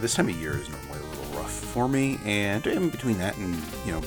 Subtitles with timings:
[0.00, 3.36] This time of year is normally a little rough for me, and in between that
[3.36, 4.02] and, you know,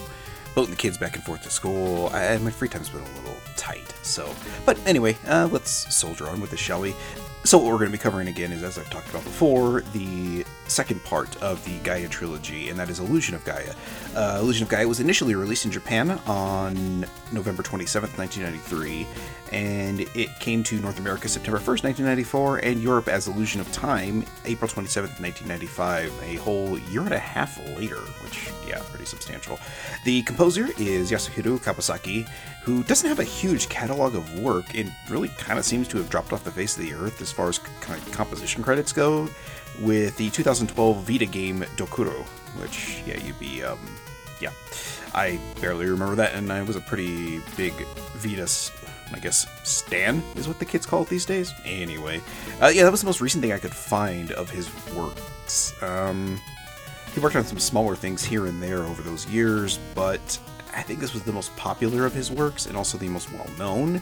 [0.56, 3.38] boating the kids back and forth to school, I, my free time's been a little
[3.56, 3.94] tight.
[4.04, 4.34] So,
[4.66, 6.96] but anyway, uh, let's soldier on with this, shall we?
[7.44, 10.46] So, what we're going to be covering again is, as I've talked about before, the
[10.74, 13.74] second part of the Gaia trilogy, and that is Illusion of Gaia.
[14.16, 19.08] Uh, Illusion of Gaia was initially released in Japan on November 27th, 1993,
[19.52, 24.26] and it came to North America September 1st, 1994, and Europe as Illusion of Time
[24.46, 29.60] April 27th, 1995, a whole year and a half later, which, yeah, pretty substantial.
[30.06, 32.28] The composer is Yasuhiro Kawasaki,
[32.64, 36.10] who doesn't have a huge catalog of work and really kind of seems to have
[36.10, 39.30] dropped off the face of the earth as far as kind of composition credits go,
[39.82, 42.24] with the 2012 Vita game Dokuro,
[42.62, 43.80] which, yeah, you'd be, um,
[44.40, 44.52] yeah.
[45.14, 47.74] I barely remember that, and I was a pretty big
[48.16, 48.48] Vita,
[49.14, 51.54] I guess, Stan is what the kids call it these days.
[51.66, 52.22] Anyway,
[52.62, 55.74] uh, yeah, that was the most recent thing I could find of his works.
[55.84, 56.40] Um,
[57.14, 60.40] he worked on some smaller things here and there over those years, but
[60.76, 63.48] I think this was the most popular of his works and also the most well
[63.58, 64.02] known.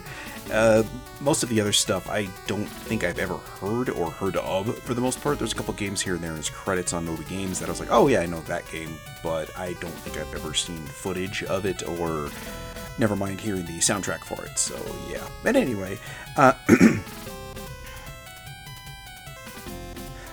[0.50, 0.82] Uh,
[1.20, 4.94] most of the other stuff I don't think I've ever heard or heard of for
[4.94, 5.38] the most part.
[5.38, 7.80] There's a couple games here and there in his credits on MobyGames that I was
[7.80, 11.42] like, oh yeah, I know that game, but I don't think I've ever seen footage
[11.44, 12.30] of it or
[12.98, 14.58] never mind hearing the soundtrack for it.
[14.58, 14.76] So
[15.10, 15.26] yeah.
[15.42, 15.98] But anyway,
[16.36, 16.54] uh,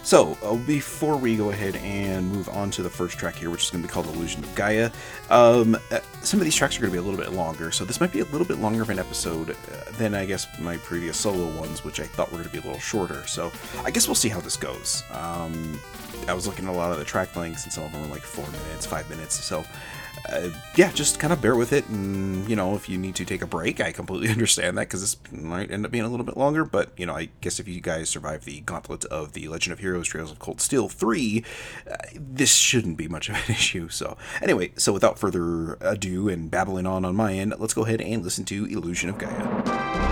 [0.09, 3.65] So, uh, before we go ahead and move on to the first track here, which
[3.65, 4.89] is going to be called Illusion of Gaia,
[5.29, 7.85] um, uh, some of these tracks are going to be a little bit longer, so
[7.85, 10.77] this might be a little bit longer of an episode uh, than I guess my
[10.77, 13.27] previous solo ones, which I thought were going to be a little shorter.
[13.27, 13.51] So,
[13.85, 15.03] I guess we'll see how this goes.
[15.11, 15.79] Um,
[16.27, 18.07] I was looking at a lot of the track lengths, and some of them were
[18.07, 19.63] like four minutes, five minutes, so
[20.27, 21.87] uh, yeah, just kind of bear with it.
[21.87, 25.01] And, you know, if you need to take a break, I completely understand that because
[25.01, 26.65] this might end up being a little bit longer.
[26.65, 29.79] But, you know, I guess if you guys survive the gauntlet of the Legend of
[29.79, 31.43] Heroes Trails of Cold Steel 3,
[31.89, 33.89] uh, this shouldn't be much of an issue.
[33.89, 38.01] So, anyway, so without further ado and babbling on on my end, let's go ahead
[38.01, 40.08] and listen to Illusion of Gaia.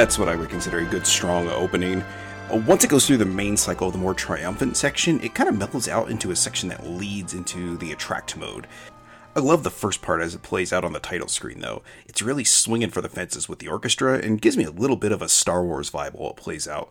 [0.00, 2.02] That's what I would consider a good, strong opening.
[2.50, 5.58] Uh, once it goes through the main cycle, the more triumphant section, it kind of
[5.58, 8.66] mellows out into a section that leads into the attract mode.
[9.36, 11.82] I love the first part as it plays out on the title screen, though.
[12.06, 15.12] It's really swinging for the fences with the orchestra and gives me a little bit
[15.12, 16.90] of a Star Wars vibe while it plays out.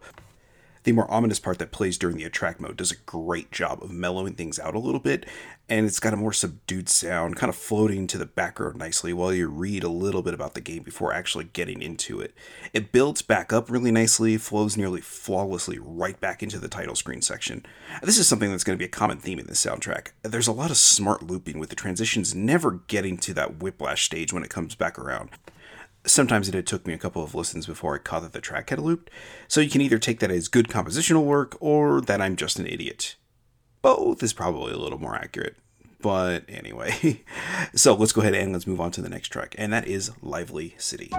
[0.89, 3.91] The more ominous part that plays during the attract mode does a great job of
[3.91, 5.23] mellowing things out a little bit,
[5.69, 9.31] and it's got a more subdued sound, kind of floating to the background nicely while
[9.31, 12.33] you read a little bit about the game before actually getting into it.
[12.73, 17.21] It builds back up really nicely, flows nearly flawlessly right back into the title screen
[17.21, 17.67] section.
[18.01, 20.07] This is something that's going to be a common theme in this soundtrack.
[20.23, 24.33] There's a lot of smart looping with the transitions never getting to that whiplash stage
[24.33, 25.29] when it comes back around
[26.05, 28.79] sometimes it took me a couple of listens before I caught that the track had
[28.79, 29.09] looped,
[29.47, 32.67] so you can either take that as good compositional work or that I'm just an
[32.67, 33.15] idiot.
[33.81, 35.55] Both is probably a little more accurate.
[36.01, 37.23] But anyway,
[37.75, 40.11] so let's go ahead and let's move on to the next track, and that is
[40.21, 41.11] Lively City.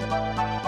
[0.00, 0.67] Música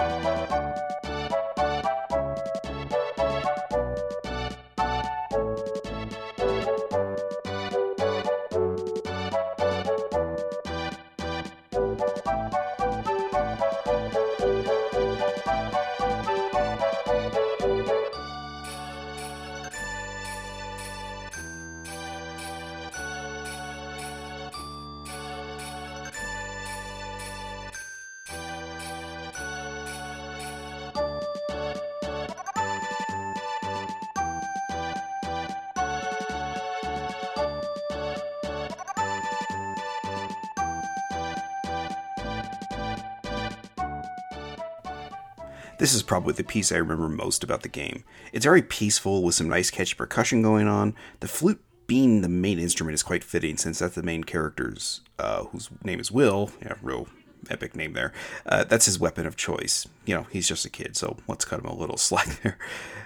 [45.81, 48.03] This is probably the piece I remember most about the game.
[48.31, 50.93] It's very peaceful with some nice catchy percussion going on.
[51.21, 55.45] The flute being the main instrument is quite fitting since that's the main character's, uh,
[55.45, 56.51] whose name is Will.
[56.61, 57.07] Yeah, real
[57.49, 58.13] epic name there.
[58.45, 59.87] Uh, that's his weapon of choice.
[60.05, 62.59] You know, he's just a kid, so let's cut him a little slack there.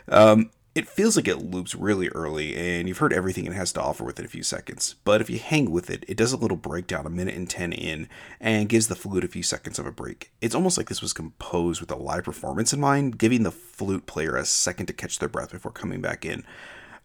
[0.10, 3.82] Um, it feels like it loops really early, and you've heard everything it has to
[3.82, 4.96] offer within a few seconds.
[5.05, 7.72] But if you hang with it, it does a little breakdown a minute and 10
[7.72, 8.10] in,
[8.41, 10.34] and gives the flute a few seconds of a break.
[10.41, 14.05] It's almost like this was composed with a live performance in mind, giving the flute
[14.05, 16.44] player a second to catch their breath before coming back in.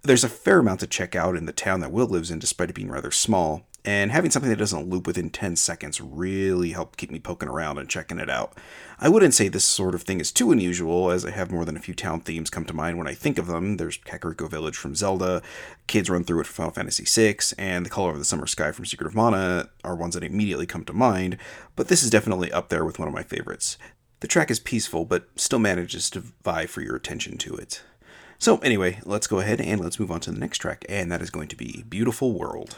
[0.03, 2.71] There's a fair amount to check out in the town that Will lives in, despite
[2.71, 3.69] it being rather small.
[3.85, 7.79] And having something that doesn't loop within 10 seconds really helped keep me poking around
[7.79, 8.57] and checking it out.
[8.99, 11.77] I wouldn't say this sort of thing is too unusual, as I have more than
[11.77, 13.79] a few town themes come to mind when I think of them.
[13.79, 15.43] There's Kakariko Village from Zelda,
[15.87, 18.73] Kids Run Through It from Final Fantasy VI, and The Color of the Summer Sky
[18.73, 21.39] from Secret of Mana are ones that immediately come to mind,
[21.77, 23.79] but this is definitely up there with one of my favorites.
[24.21, 27.83] The track is peaceful, but still manages to vie for your attention to it.
[28.39, 31.23] So, anyway, let's go ahead and let's move on to the next track, and that
[31.23, 32.77] is going to be Beautiful World.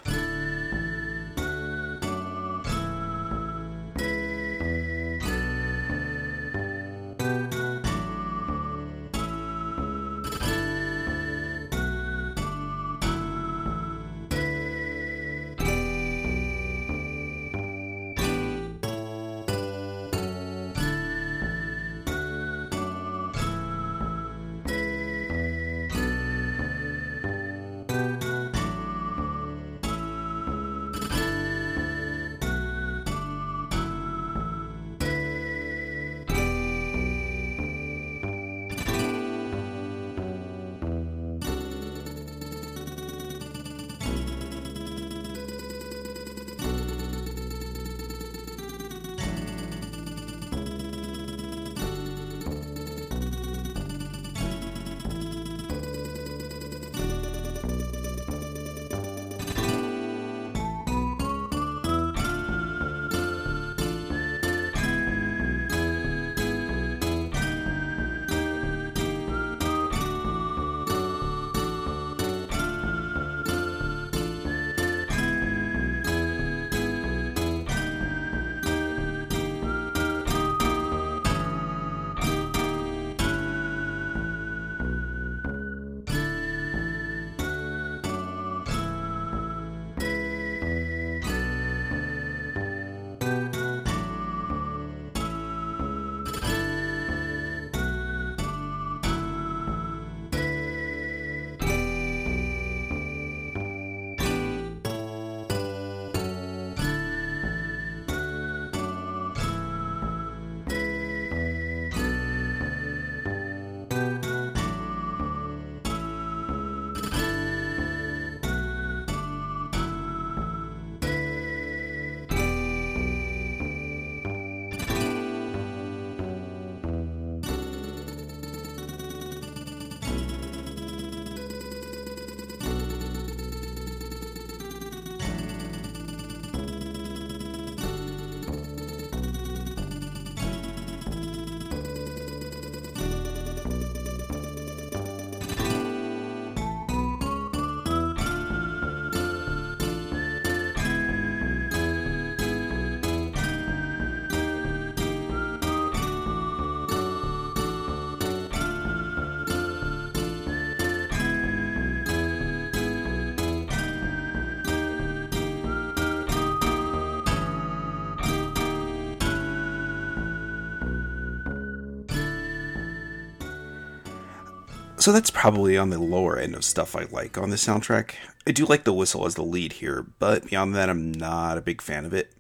[175.03, 178.13] So that's probably on the lower end of stuff I like on the soundtrack.
[178.47, 181.61] I do like the whistle as the lead here, but beyond that, I'm not a
[181.61, 182.33] big fan of it.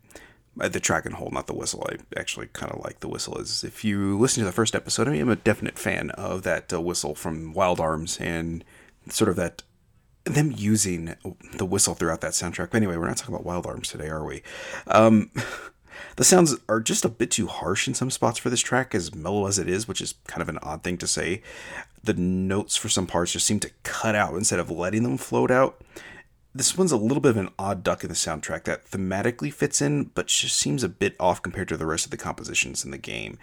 [0.60, 1.84] Uh, the track and whole, not the whistle.
[1.90, 3.36] I actually kind of like the whistle.
[3.36, 6.72] As if you listen to the first episode, I am a definite fan of that
[6.72, 8.64] uh, whistle from Wild Arms and
[9.08, 9.64] sort of that
[10.22, 11.16] them using
[11.54, 12.70] the whistle throughout that soundtrack.
[12.70, 14.44] But anyway, we're not talking about Wild Arms today, are we?
[14.86, 15.32] Um,
[16.16, 19.14] The sounds are just a bit too harsh in some spots for this track, as
[19.14, 21.42] mellow as it is, which is kind of an odd thing to say.
[22.04, 25.50] The notes for some parts just seem to cut out instead of letting them float
[25.50, 25.82] out.
[26.54, 29.80] This one's a little bit of an odd duck in the soundtrack that thematically fits
[29.80, 32.90] in, but just seems a bit off compared to the rest of the compositions in
[32.90, 33.38] the game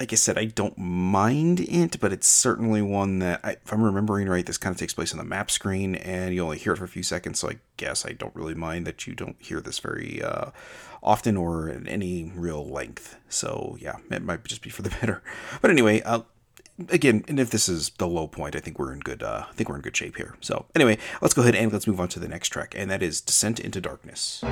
[0.00, 3.82] like I said, I don't mind it, but it's certainly one that, I, if I'm
[3.82, 6.72] remembering right, this kind of takes place on the map screen, and you only hear
[6.72, 7.38] it for a few seconds.
[7.38, 10.52] So I guess I don't really mind that you don't hear this very uh,
[11.02, 13.18] often or in any real length.
[13.28, 15.22] So yeah, it might just be for the better.
[15.60, 16.22] But anyway, uh,
[16.88, 19.22] again, and if this is the low point, I think we're in good.
[19.22, 20.36] Uh, I think we're in good shape here.
[20.40, 23.02] So anyway, let's go ahead and let's move on to the next track, and that
[23.02, 24.42] is "Descent into Darkness."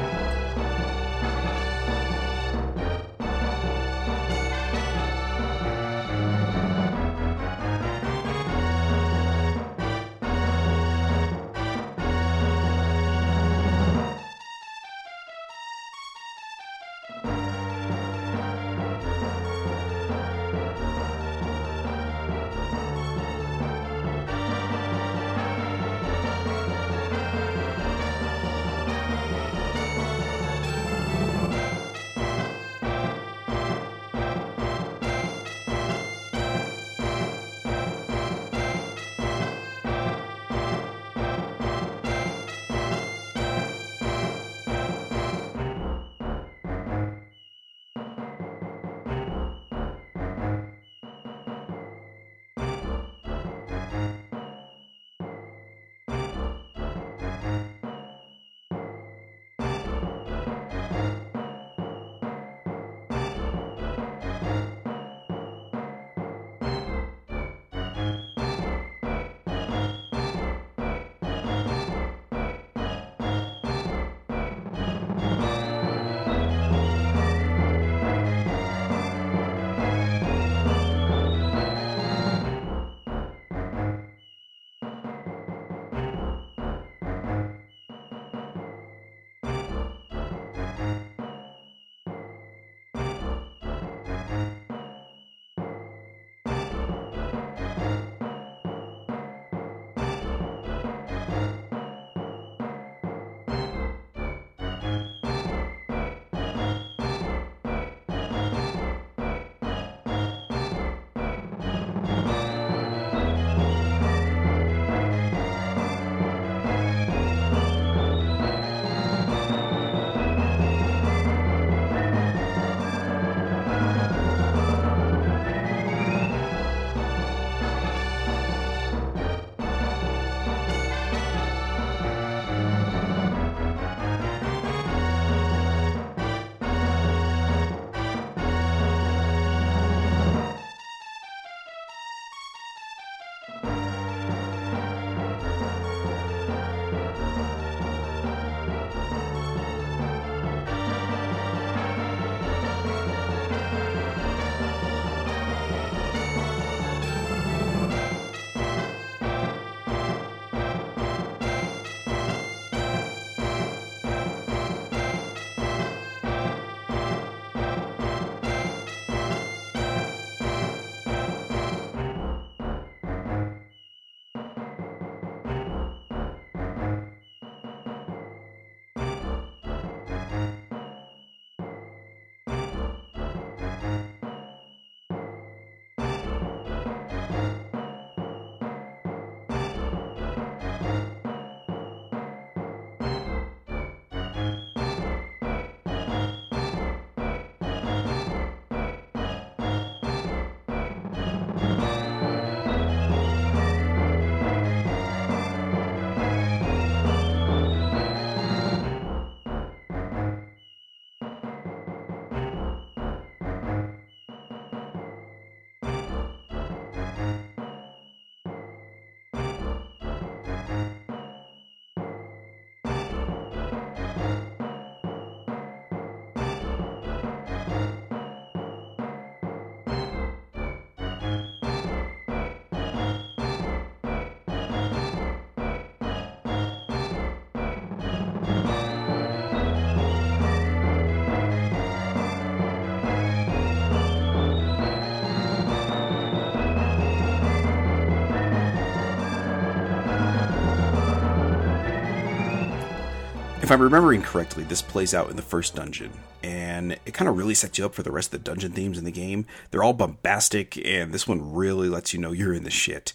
[253.69, 256.11] If I'm remembering correctly, this plays out in the first dungeon,
[256.43, 258.97] and it kind of really sets you up for the rest of the dungeon themes
[258.97, 259.45] in the game.
[259.71, 263.13] They're all bombastic, and this one really lets you know you're in the shit.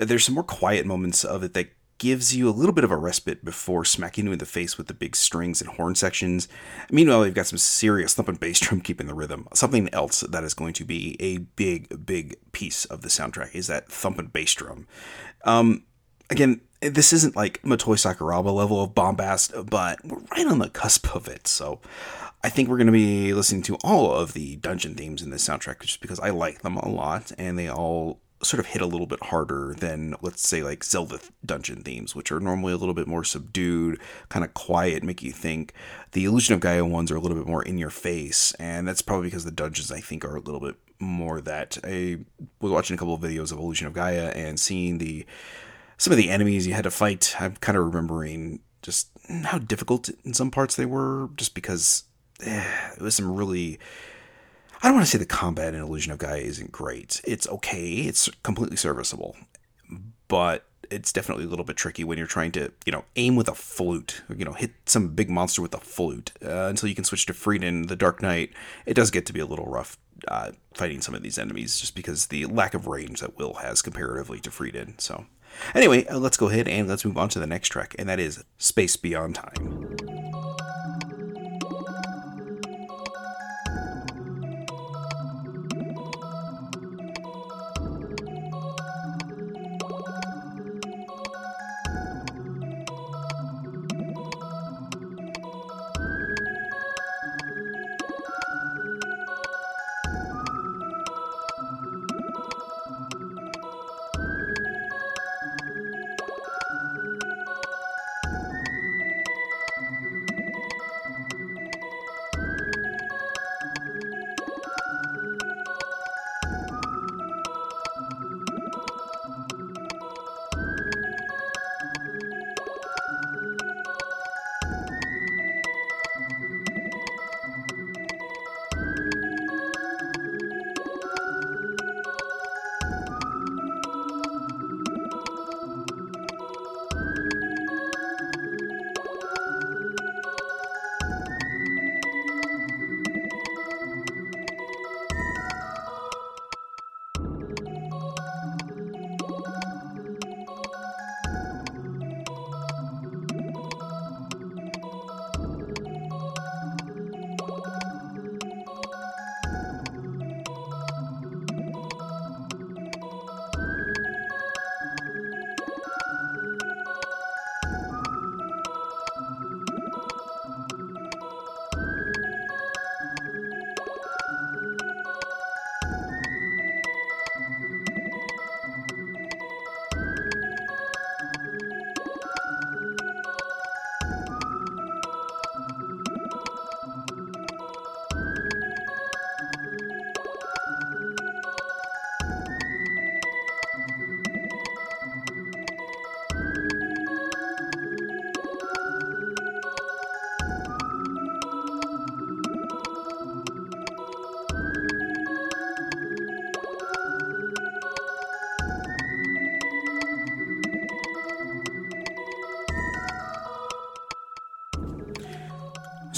[0.00, 2.96] There's some more quiet moments of it that gives you a little bit of a
[2.96, 6.48] respite before smacking you in the face with the big strings and horn sections.
[6.90, 9.46] Meanwhile, you've got some serious thumping bass drum keeping the rhythm.
[9.54, 13.68] Something else that is going to be a big, big piece of the soundtrack is
[13.68, 14.88] that thumping bass drum.
[15.44, 15.84] Um,
[16.28, 21.14] again, this isn't like Motoi Sakuraba level of bombast, but we're right on the cusp
[21.14, 21.46] of it.
[21.46, 21.80] So
[22.42, 25.46] I think we're going to be listening to all of the dungeon themes in this
[25.46, 28.86] soundtrack just because I like them a lot and they all sort of hit a
[28.86, 32.94] little bit harder than let's say like Zelda dungeon themes, which are normally a little
[32.94, 35.72] bit more subdued, kind of quiet, make you think.
[36.12, 39.02] The Illusion of Gaia ones are a little bit more in your face, and that's
[39.02, 41.78] probably because the dungeons I think are a little bit more that.
[41.84, 42.18] I
[42.60, 45.24] was watching a couple of videos of Illusion of Gaia and seeing the
[46.02, 49.08] some of the enemies you had to fight, I'm kind of remembering just
[49.44, 52.02] how difficult in some parts they were, just because
[52.44, 53.78] eh, it was some really.
[54.82, 57.20] I don't want to say the combat in Illusion of Gaia isn't great.
[57.24, 57.98] It's okay.
[57.98, 59.36] It's completely serviceable,
[60.26, 63.46] but it's definitely a little bit tricky when you're trying to, you know, aim with
[63.46, 66.96] a flute, or, you know, hit some big monster with a flute uh, until you
[66.96, 68.50] can switch to Freedan, the Dark Knight.
[68.86, 71.94] It does get to be a little rough uh, fighting some of these enemies just
[71.94, 75.00] because the lack of range that Will has comparatively to Freedan.
[75.00, 75.26] So.
[75.74, 78.20] Anyway, uh, let's go ahead and let's move on to the next track, and that
[78.20, 79.96] is Space Beyond Time.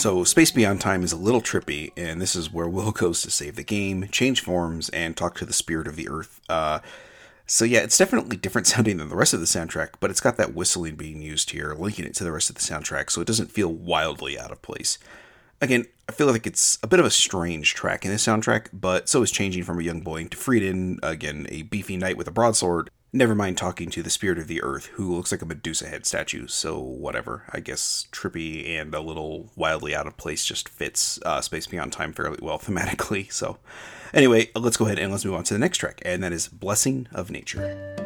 [0.04, 3.30] So, Space Beyond Time is a little trippy, and this is where Will goes to
[3.30, 6.42] save the game, change forms, and talk to the spirit of the Earth.
[6.46, 6.80] Uh,
[7.46, 10.36] so, yeah, it's definitely different sounding than the rest of the soundtrack, but it's got
[10.36, 13.26] that whistling being used here, linking it to the rest of the soundtrack, so it
[13.26, 14.98] doesn't feel wildly out of place.
[15.62, 19.08] Again, I feel like it's a bit of a strange track in the soundtrack, but
[19.08, 22.30] so is changing from a young boy to Freedan, again, a beefy knight with a
[22.30, 25.86] broadsword, Never mind talking to the spirit of the earth, who looks like a Medusa
[25.86, 27.44] head statue, so whatever.
[27.52, 31.92] I guess trippy and a little wildly out of place just fits uh, Space Beyond
[31.92, 33.32] Time fairly well thematically.
[33.32, 33.58] So,
[34.12, 36.48] anyway, let's go ahead and let's move on to the next track, and that is
[36.48, 38.03] Blessing of Nature.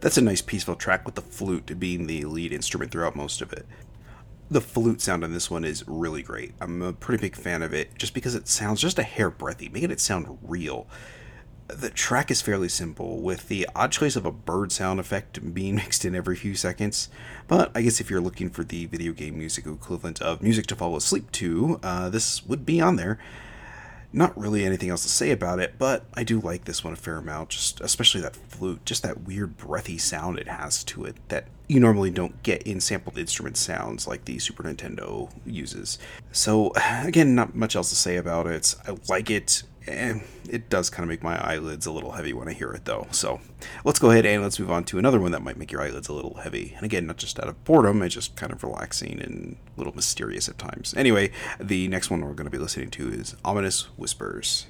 [0.00, 3.52] That's a nice peaceful track with the flute being the lead instrument throughout most of
[3.52, 3.66] it.
[4.50, 6.54] The flute sound on this one is really great.
[6.60, 9.68] I'm a pretty big fan of it just because it sounds just a hair breathy,
[9.68, 10.86] making it sound real.
[11.66, 15.74] The track is fairly simple, with the odd choice of a bird sound effect being
[15.76, 17.10] mixed in every few seconds.
[17.46, 20.76] But I guess if you're looking for the video game music equivalent of music to
[20.76, 23.18] fall asleep to, uh, this would be on there.
[24.12, 26.96] Not really anything else to say about it, but I do like this one a
[26.96, 31.16] fair amount, just especially that flute, just that weird breathy sound it has to it
[31.28, 35.98] that you normally don't get in sampled instrument sounds like the Super Nintendo uses.
[36.32, 38.74] So, again, not much else to say about it.
[38.86, 42.48] I like it eh, it does kind of make my eyelids a little heavy when
[42.48, 43.06] I hear it, though.
[43.10, 43.40] So
[43.84, 46.08] let's go ahead and let's move on to another one that might make your eyelids
[46.08, 46.74] a little heavy.
[46.76, 49.94] And again, not just out of boredom, it's just kind of relaxing and a little
[49.94, 50.94] mysterious at times.
[50.96, 54.66] Anyway, the next one we're going to be listening to is Ominous Whispers.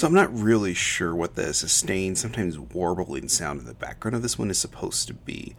[0.00, 4.22] So I'm not really sure what the sustained, sometimes warbling sound in the background of
[4.22, 5.54] this one is supposed to be.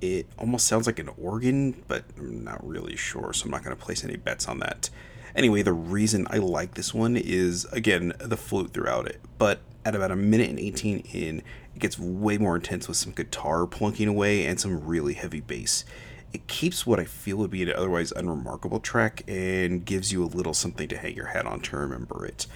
[0.00, 3.76] It almost sounds like an organ, but I'm not really sure, so I'm not going
[3.76, 4.90] to place any bets on that.
[5.34, 9.20] Anyway, the reason I like this one is, again, the flute throughout it.
[9.38, 11.38] But at about a minute and 18 in,
[11.74, 15.84] it gets way more intense with some guitar plunking away and some really heavy bass.
[16.32, 20.26] It keeps what I feel would be an otherwise unremarkable track and gives you a
[20.26, 22.46] little something to hang your hat on to remember it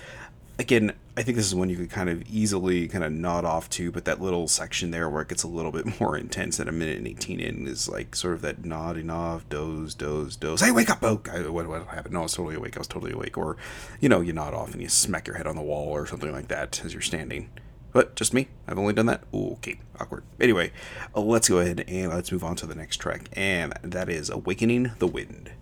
[0.59, 3.69] again, I think this is one you could kind of easily kind of nod off
[3.71, 6.69] to, but that little section there where it gets a little bit more intense at
[6.69, 10.61] a minute and 18 in is like sort of that nodding off, doze, doze, doze.
[10.61, 11.17] Hey, wake up, oh,
[11.51, 12.14] what, what happened?
[12.14, 12.77] No, I was totally awake.
[12.77, 13.38] I was totally awake.
[13.38, 13.57] Or,
[14.01, 16.33] you know, you nod off and you smack your head on the wall or something
[16.33, 17.51] like that as you're standing.
[17.93, 18.49] But just me.
[18.67, 19.23] I've only done that.
[19.33, 20.25] Okay, awkward.
[20.40, 20.73] Anyway,
[21.14, 24.90] let's go ahead and let's move on to the next track, and that is Awakening
[24.99, 25.53] the Wind.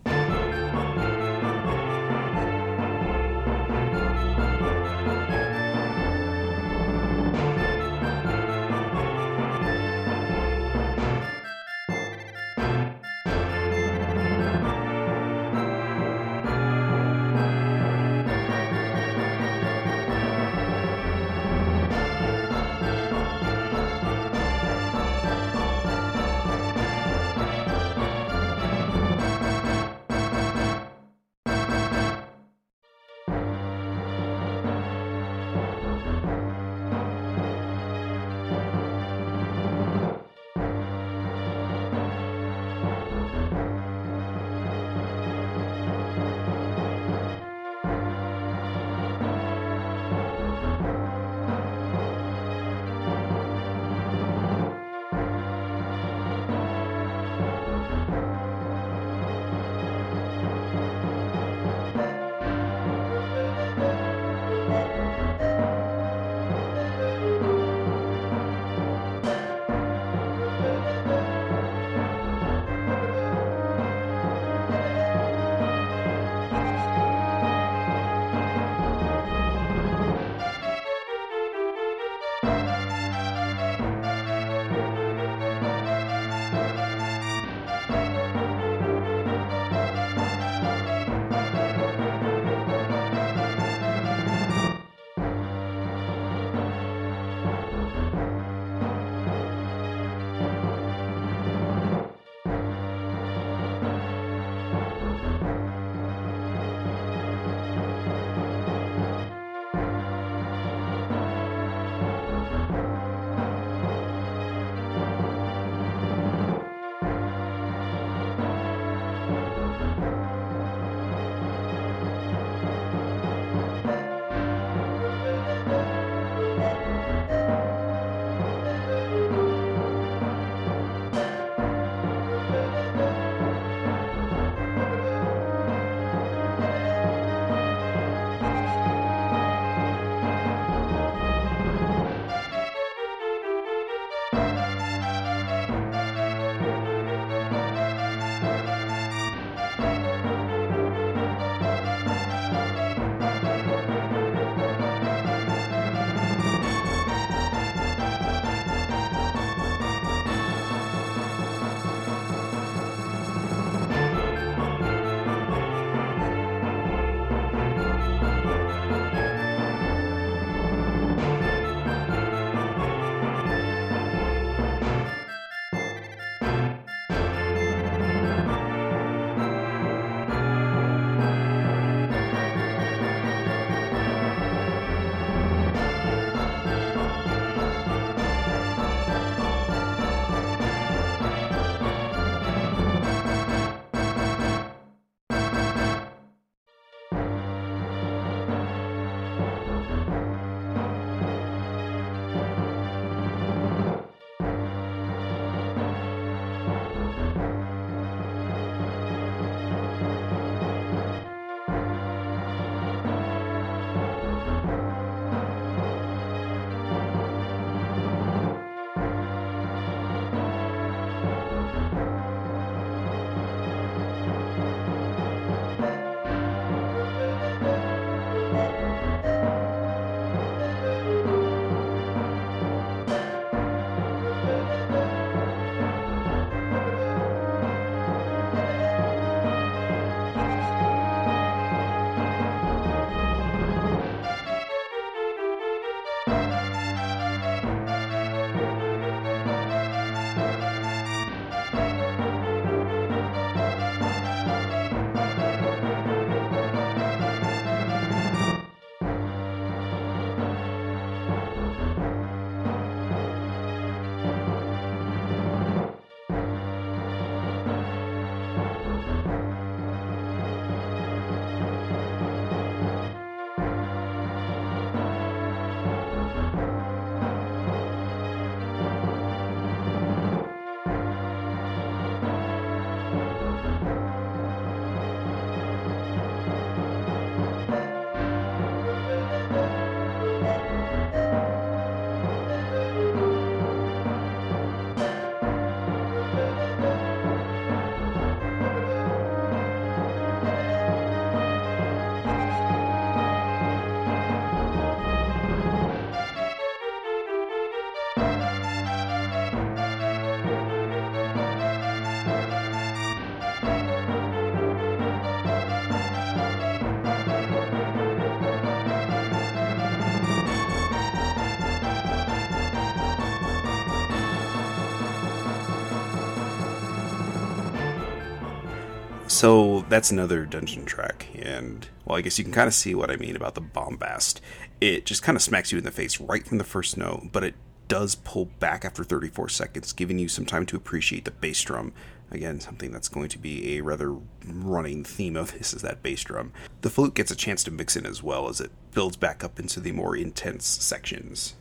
[329.43, 333.11] So that's another dungeon track, and well, I guess you can kind of see what
[333.11, 334.39] I mean about the bombast.
[334.79, 337.43] It just kind of smacks you in the face right from the first note, but
[337.43, 337.55] it
[337.89, 341.91] does pull back after 34 seconds, giving you some time to appreciate the bass drum.
[342.31, 344.15] Again, something that's going to be a rather
[344.45, 346.53] running theme of this is that bass drum.
[346.79, 349.59] The flute gets a chance to mix in as well as it builds back up
[349.59, 351.55] into the more intense sections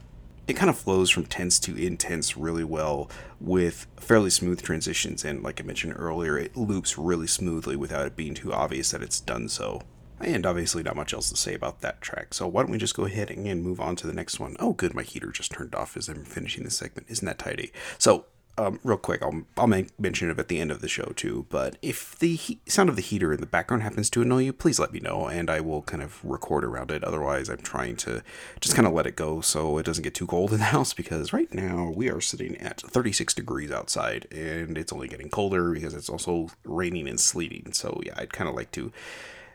[0.48, 5.24] it kind of flows from tense to intense really well with fairly smooth transitions.
[5.24, 9.02] And like i mentioned earlier it loops really smoothly without it being too obvious that
[9.02, 9.82] it's done so.
[10.20, 12.32] And obviously not much else to say about that track.
[12.32, 14.56] So why don't we just go ahead and move on to the next one?
[14.60, 17.08] Oh good my heater just turned off as i'm finishing this segment.
[17.10, 17.72] Isn't that tidy?
[17.98, 18.26] So
[18.58, 21.12] um, real quick, I'll, I'll make mention of it at the end of the show
[21.16, 21.46] too.
[21.48, 24.52] But if the he- sound of the heater in the background happens to annoy you,
[24.52, 27.02] please let me know, and I will kind of record around it.
[27.02, 28.22] Otherwise, I'm trying to
[28.60, 30.92] just kind of let it go so it doesn't get too cold in the house.
[30.92, 35.72] Because right now we are sitting at 36 degrees outside, and it's only getting colder
[35.72, 37.72] because it's also raining and sleeting.
[37.72, 38.92] So yeah, I'd kind of like to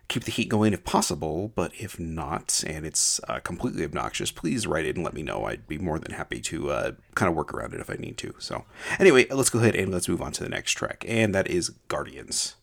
[0.07, 4.65] keep the heat going if possible, but if not, and it's uh, completely obnoxious, please
[4.65, 5.45] write it and let me know.
[5.45, 8.17] I'd be more than happy to uh, kind of work around it if I need
[8.19, 8.33] to.
[8.39, 8.65] So,
[8.99, 11.71] anyway, let's go ahead and let's move on to the next track, and that is
[11.87, 12.55] Guardians.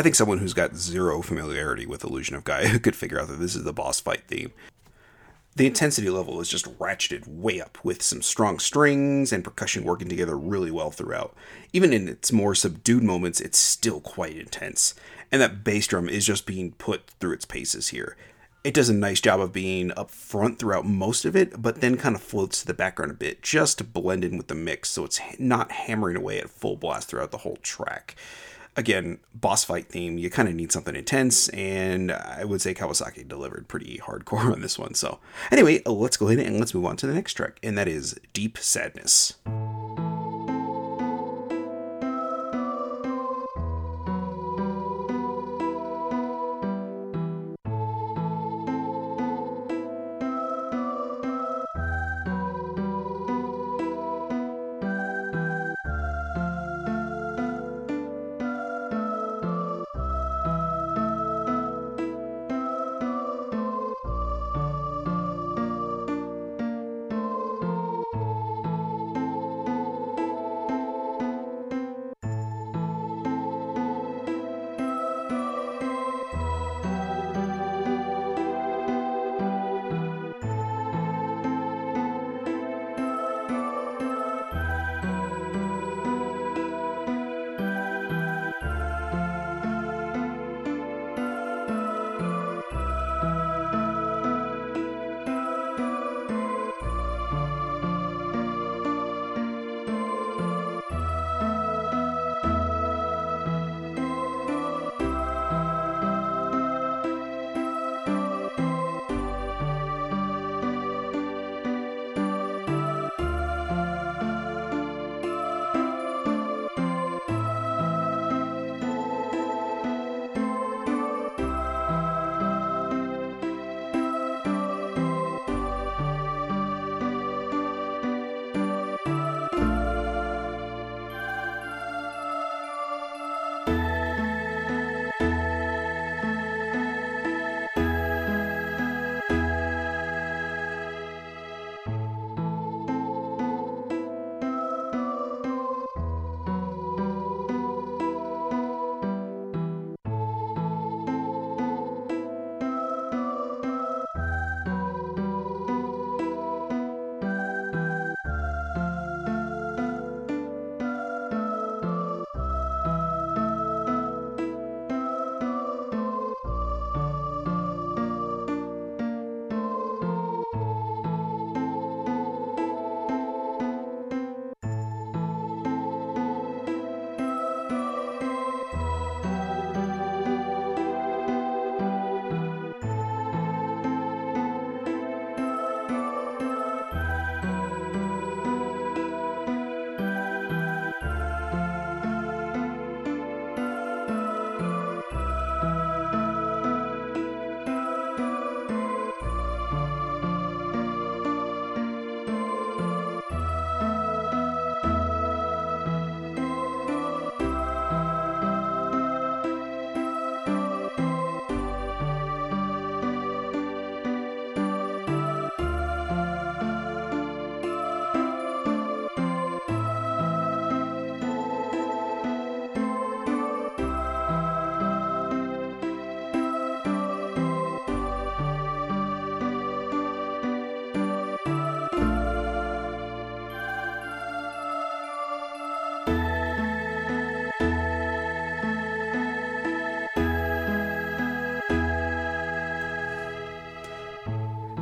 [0.00, 3.38] I think someone who's got zero familiarity with Illusion of Gaia could figure out that
[3.38, 4.50] this is the boss fight theme.
[5.56, 10.08] The intensity level is just ratcheted way up with some strong strings and percussion working
[10.08, 11.34] together really well throughout.
[11.74, 14.94] Even in its more subdued moments, it's still quite intense.
[15.30, 18.16] And that bass drum is just being put through its paces here.
[18.64, 21.98] It does a nice job of being up front throughout most of it, but then
[21.98, 24.88] kind of floats to the background a bit just to blend in with the mix
[24.88, 28.16] so it's not hammering away at full blast throughout the whole track
[28.76, 33.26] again, boss fight theme, you kind of need something intense, and I would say Kawasaki
[33.26, 34.94] delivered pretty hardcore on this one.
[34.94, 35.18] So,
[35.50, 38.18] anyway, let's go ahead and let's move on to the next track, and that is
[38.32, 39.34] Deep Sadness.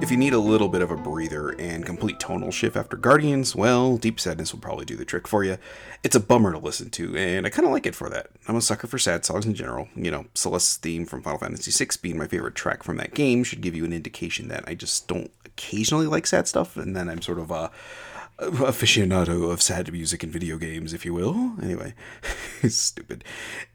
[0.08, 3.54] If you need a little bit of a breather and complete tonal shift after Guardians,
[3.54, 5.58] well, Deep Sadness will probably do the trick for you.
[6.02, 8.28] It's a bummer to listen to, and I kind of like it for that.
[8.48, 9.86] I'm a sucker for sad songs in general.
[9.94, 13.44] You know, Celes's theme from Final Fantasy VI being my favorite track from that game
[13.44, 17.10] should give you an indication that I just don't occasionally like sad stuff, and then
[17.10, 17.70] I'm sort of a
[18.40, 21.54] Uh, aficionado of sad music and video games, if you will.
[21.60, 21.92] Anyway,
[22.68, 23.24] stupid.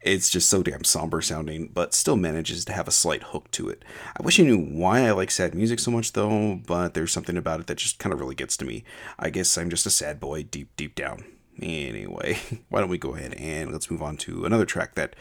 [0.00, 3.68] It's just so damn somber sounding, but still manages to have a slight hook to
[3.68, 3.84] it.
[4.18, 7.36] I wish I knew why I like sad music so much, though, but there's something
[7.36, 8.84] about it that just kind of really gets to me.
[9.18, 11.24] I guess I'm just a sad boy deep, deep down.
[11.60, 12.38] Anyway,
[12.70, 15.14] why don't we go ahead and let's move on to another track that,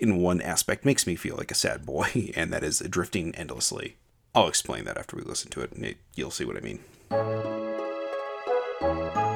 [0.00, 3.96] in one aspect, makes me feel like a sad boy, and that is Drifting Endlessly.
[4.34, 7.67] I'll explain that after we listen to it, and you'll see what I mean.
[8.80, 9.27] Thank you.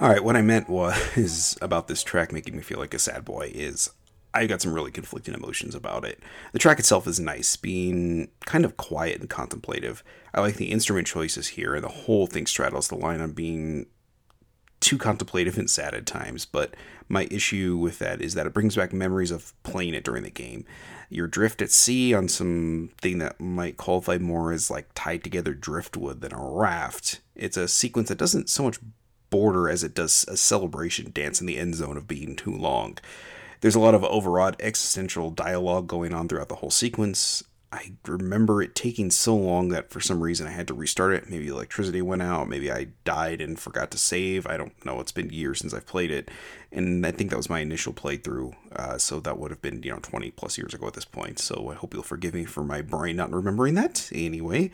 [0.00, 3.22] All right, what I meant was about this track making me feel like a sad
[3.22, 3.90] boy is
[4.32, 6.20] I got some really conflicting emotions about it.
[6.52, 10.02] The track itself is nice, being kind of quiet and contemplative.
[10.32, 13.86] I like the instrument choices here, and the whole thing straddles the line on being
[14.80, 16.46] too contemplative and sad at times.
[16.46, 16.74] But
[17.10, 20.30] my issue with that is that it brings back memories of playing it during the
[20.30, 20.64] game.
[21.10, 26.22] You're adrift at sea on something that might qualify more as like tied together driftwood
[26.22, 27.20] than a raft.
[27.34, 28.78] It's a sequence that doesn't so much
[29.30, 32.98] border as it does a celebration dance in the end zone of being too long.
[33.60, 37.42] There's a lot of overwrought existential dialogue going on throughout the whole sequence.
[37.72, 41.30] I remember it taking so long that for some reason I had to restart it.
[41.30, 42.48] Maybe electricity went out.
[42.48, 44.44] Maybe I died and forgot to save.
[44.46, 44.98] I don't know.
[44.98, 46.30] It's been years since I've played it.
[46.72, 48.54] And I think that was my initial playthrough.
[48.74, 51.38] Uh, so that would have been, you know, 20 plus years ago at this point.
[51.38, 54.10] So I hope you'll forgive me for my brain not remembering that.
[54.12, 54.72] Anyway,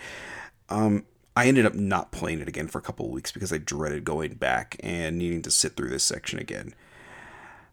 [0.71, 1.05] um,
[1.37, 4.05] I ended up not playing it again for a couple of weeks because I dreaded
[4.05, 6.75] going back and needing to sit through this section again.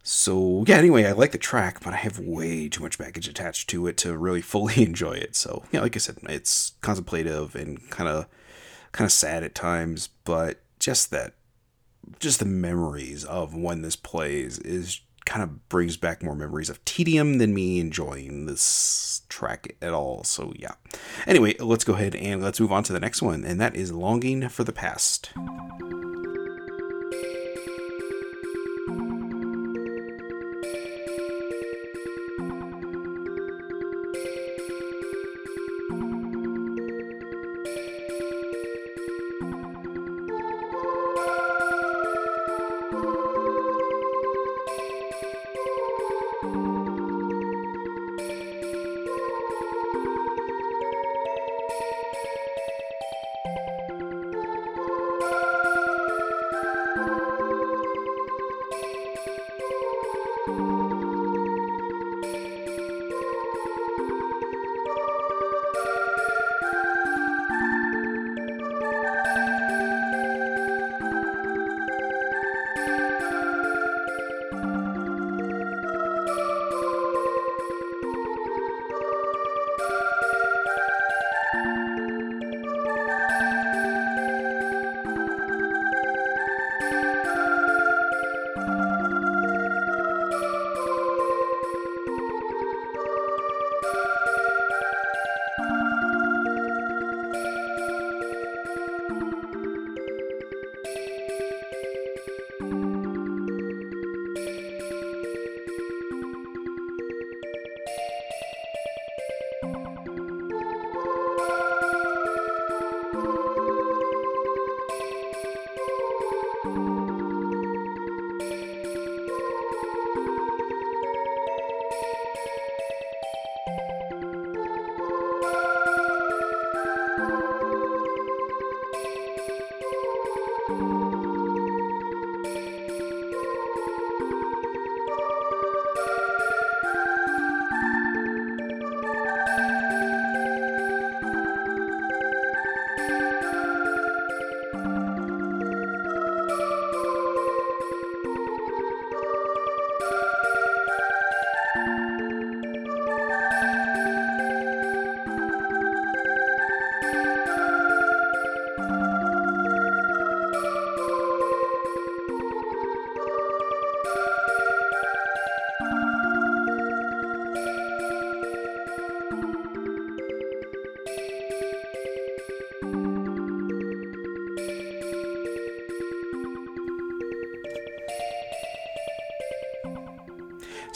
[0.03, 3.69] So, yeah, anyway, I like the track, but I have way too much baggage attached
[3.69, 5.37] to it to really fully enjoy it.
[5.37, 8.27] So, yeah, like I said, it's contemplative and kind of
[8.91, 11.33] kind of sad at times, but just that
[12.19, 16.83] just the memories of when this plays is kind of brings back more memories of
[16.85, 20.23] tedium than me enjoying this track at all.
[20.23, 20.73] So, yeah.
[21.25, 23.91] Anyway, let's go ahead and let's move on to the next one, and that is
[23.91, 25.31] Longing for the Past.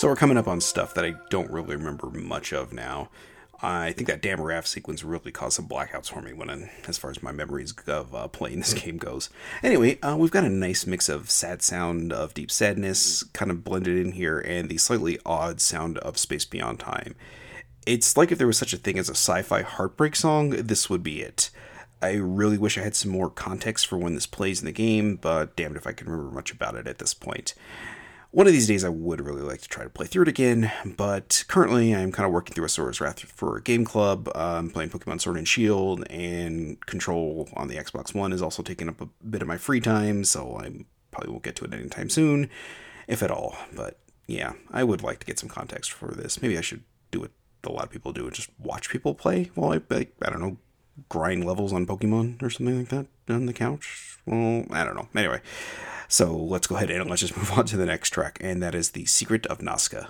[0.07, 3.09] So we're coming up on stuff that I don't really remember much of now.
[3.61, 6.97] I think that damn raft sequence really caused some blackouts for me when, I, as
[6.97, 9.29] far as my memories of uh, playing this game goes.
[9.61, 13.65] Anyway, uh, we've got a nice mix of sad sound of deep sadness kind of
[13.65, 17.13] blended in here, and the slightly odd sound of Space Beyond Time.
[17.85, 21.03] It's like if there was such a thing as a sci-fi heartbreak song, this would
[21.03, 21.49] be it.
[22.01, 25.17] I really wish I had some more context for when this plays in the game,
[25.17, 27.55] but damned if I can remember much about it at this point.
[28.37, 30.71] One of these days, I would really like to try to play through it again,
[30.95, 34.29] but currently I'm kind of working through Asura's Wrath for a game club.
[34.35, 38.89] I'm playing Pokemon Sword and Shield, and Control on the Xbox One is also taking
[38.89, 42.11] up a bit of my free time, so I probably won't get to it anytime
[42.11, 42.51] soon,
[43.07, 43.57] if at all.
[43.73, 46.39] But yeah, I would like to get some context for this.
[46.39, 47.31] Maybe I should do what
[47.63, 50.41] a lot of people do and just watch people play while I, I, I don't
[50.41, 50.57] know,
[51.09, 54.19] grind levels on Pokemon or something like that on the couch.
[54.27, 55.07] Well, I don't know.
[55.15, 55.41] Anyway.
[56.07, 58.75] So let's go ahead and let's just move on to the next track, and that
[58.75, 60.07] is The Secret of Nasca.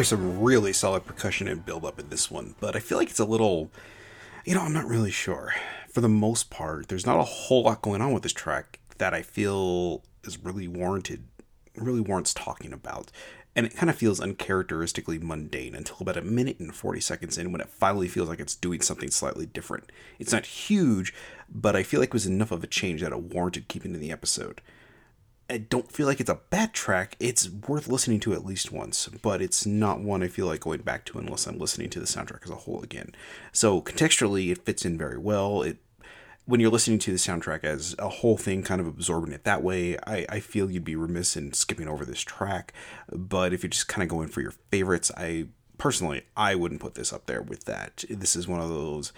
[0.00, 3.10] There's some really solid percussion and build up in this one, but I feel like
[3.10, 3.70] it's a little.
[4.46, 5.52] You know, I'm not really sure.
[5.92, 9.12] For the most part, there's not a whole lot going on with this track that
[9.12, 11.24] I feel is really warranted,
[11.76, 13.12] really warrants talking about.
[13.54, 17.52] And it kind of feels uncharacteristically mundane until about a minute and 40 seconds in
[17.52, 19.92] when it finally feels like it's doing something slightly different.
[20.18, 21.12] It's not huge,
[21.46, 24.00] but I feel like it was enough of a change that it warranted keeping in
[24.00, 24.62] the episode.
[25.50, 27.16] I don't feel like it's a bad track.
[27.18, 30.82] It's worth listening to at least once, but it's not one I feel like going
[30.82, 33.12] back to unless I'm listening to the soundtrack as a whole again.
[33.52, 35.62] So contextually, it fits in very well.
[35.62, 35.78] It
[36.46, 39.62] when you're listening to the soundtrack as a whole thing, kind of absorbing it that
[39.62, 42.72] way, I, I feel you'd be remiss in skipping over this track.
[43.12, 45.48] But if you're just kind of going for your favorites, I
[45.78, 48.04] personally I wouldn't put this up there with that.
[48.08, 49.12] This is one of those.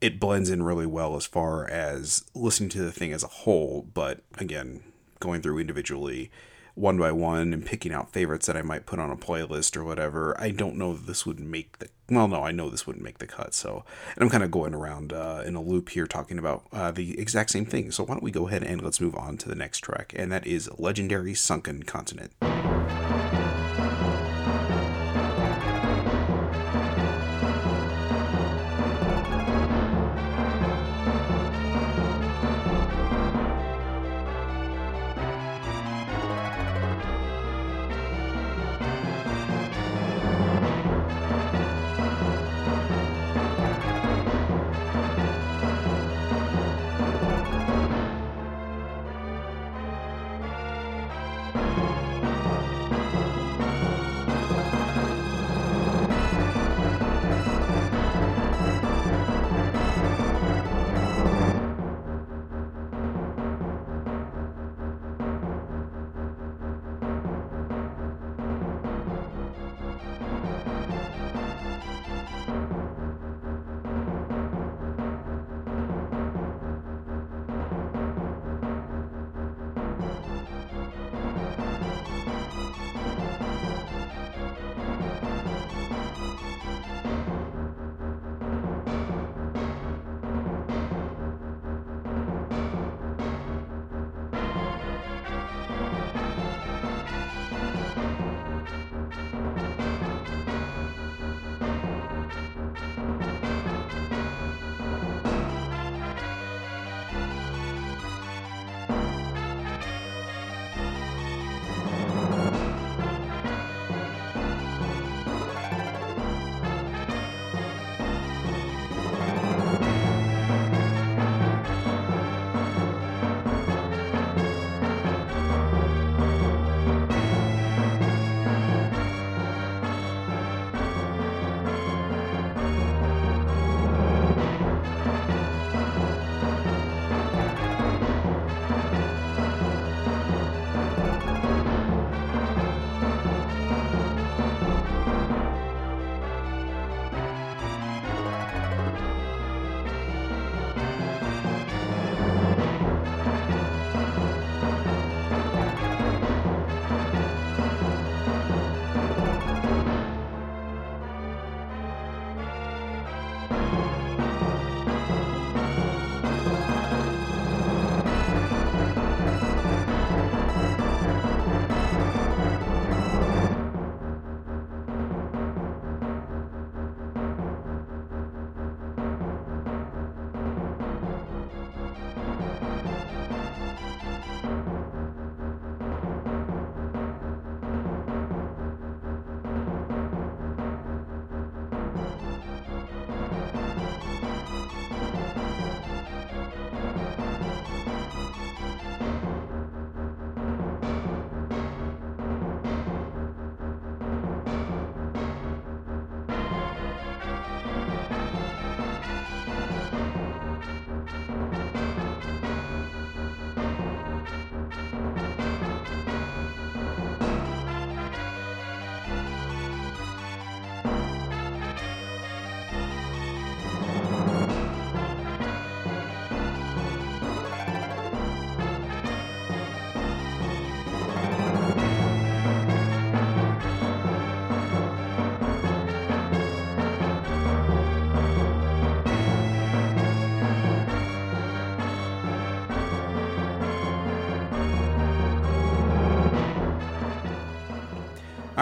[0.00, 3.88] It blends in really well as far as listening to the thing as a whole,
[3.94, 4.82] but again,
[5.20, 6.30] going through individually
[6.74, 9.84] one by one and picking out favorites that I might put on a playlist or
[9.84, 10.34] whatever.
[10.40, 13.16] I don't know that this would make the well, no, I know this wouldn't make
[13.16, 13.54] the cut.
[13.54, 13.82] So,
[14.14, 17.18] and I'm kind of going around uh, in a loop here talking about uh, the
[17.18, 17.90] exact same thing.
[17.92, 20.30] So why don't we go ahead and let's move on to the next track, and
[20.30, 22.32] that is "Legendary Sunken Continent."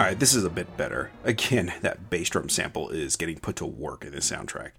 [0.03, 1.11] All right, this is a bit better.
[1.23, 4.71] Again, that bass drum sample is getting put to work in this soundtrack.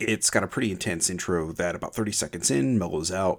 [0.00, 3.38] It's got a pretty intense intro that about 30 seconds in mellows out,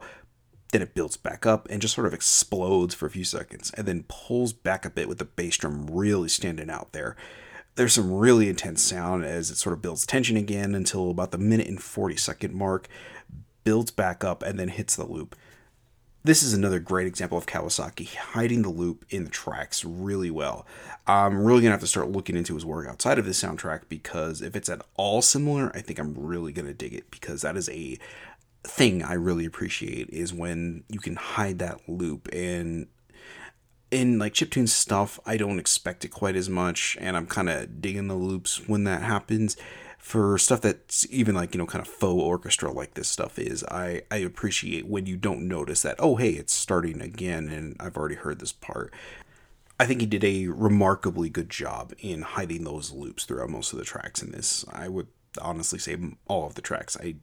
[0.71, 3.88] then it builds back up and just sort of explodes for a few seconds, and
[3.88, 7.15] then pulls back a bit with the bass drum really standing out there.
[7.73, 11.39] There's some really intense sound as it sort of builds tension again until about the
[11.39, 12.88] minute and 40 second mark,
[13.63, 15.36] builds back up, and then hits the loop
[16.24, 20.65] this is another great example of Kawasaki hiding the loop in the tracks really well.
[21.05, 24.41] I'm really gonna have to start looking into his work outside of this soundtrack because
[24.41, 27.67] if it's at all similar, I think I'm really gonna dig it because that is
[27.69, 27.97] a
[28.63, 32.88] thing I really appreciate is when you can hide that loop and
[33.91, 37.82] in like chiptune stuff, I don't expect it quite as much, and I'm kind of
[37.82, 39.55] digging the loops when that happens
[40.03, 43.63] for stuff that's even like you know kind of faux orchestra like this stuff is
[43.71, 47.95] i i appreciate when you don't notice that oh hey it's starting again and i've
[47.95, 48.93] already heard this part.
[49.79, 53.79] I think he did a remarkably good job in hiding those loops throughout most of
[53.79, 54.63] the tracks in this.
[54.71, 55.07] I would
[55.41, 55.97] honestly say
[56.27, 56.95] all of the tracks.
[57.01, 57.15] I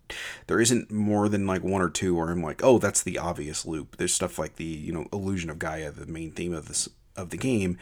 [0.47, 3.67] there isn't more than like one or two where i'm like oh that's the obvious
[3.67, 3.99] loop.
[3.99, 7.29] There's stuff like the you know illusion of gaia the main theme of this of
[7.31, 7.79] the game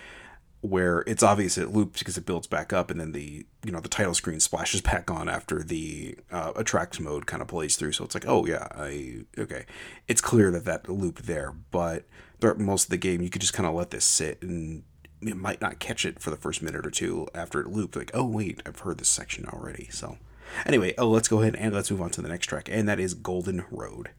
[0.60, 3.80] where it's obvious it loops because it builds back up and then the you know
[3.80, 7.92] the title screen splashes back on after the uh, attracts mode kind of plays through.
[7.92, 9.66] So it's like oh yeah i okay.
[10.08, 12.06] It's clear that that looped there but
[12.40, 14.82] throughout most of the game you could just kind of let this sit and
[15.20, 18.10] it might not catch it for the first minute or two after it looped like
[18.14, 19.88] oh wait i've heard this section already.
[19.90, 20.18] So
[20.66, 22.98] anyway oh let's go ahead and let's move on to the next track and that
[22.98, 24.10] is golden road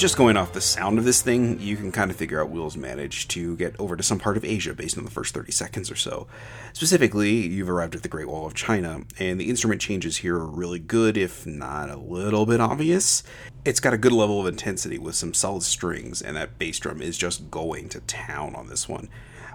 [0.00, 2.74] just going off the sound of this thing, you can kind of figure out Will's
[2.74, 5.90] managed to get over to some part of Asia based on the first 30 seconds
[5.90, 6.26] or so.
[6.72, 10.46] Specifically, you've arrived at the Great Wall of China, and the instrument changes here are
[10.46, 13.22] really good, if not a little bit obvious.
[13.66, 17.02] It's got a good level of intensity with some solid strings, and that bass drum
[17.02, 19.10] is just going to town on this one.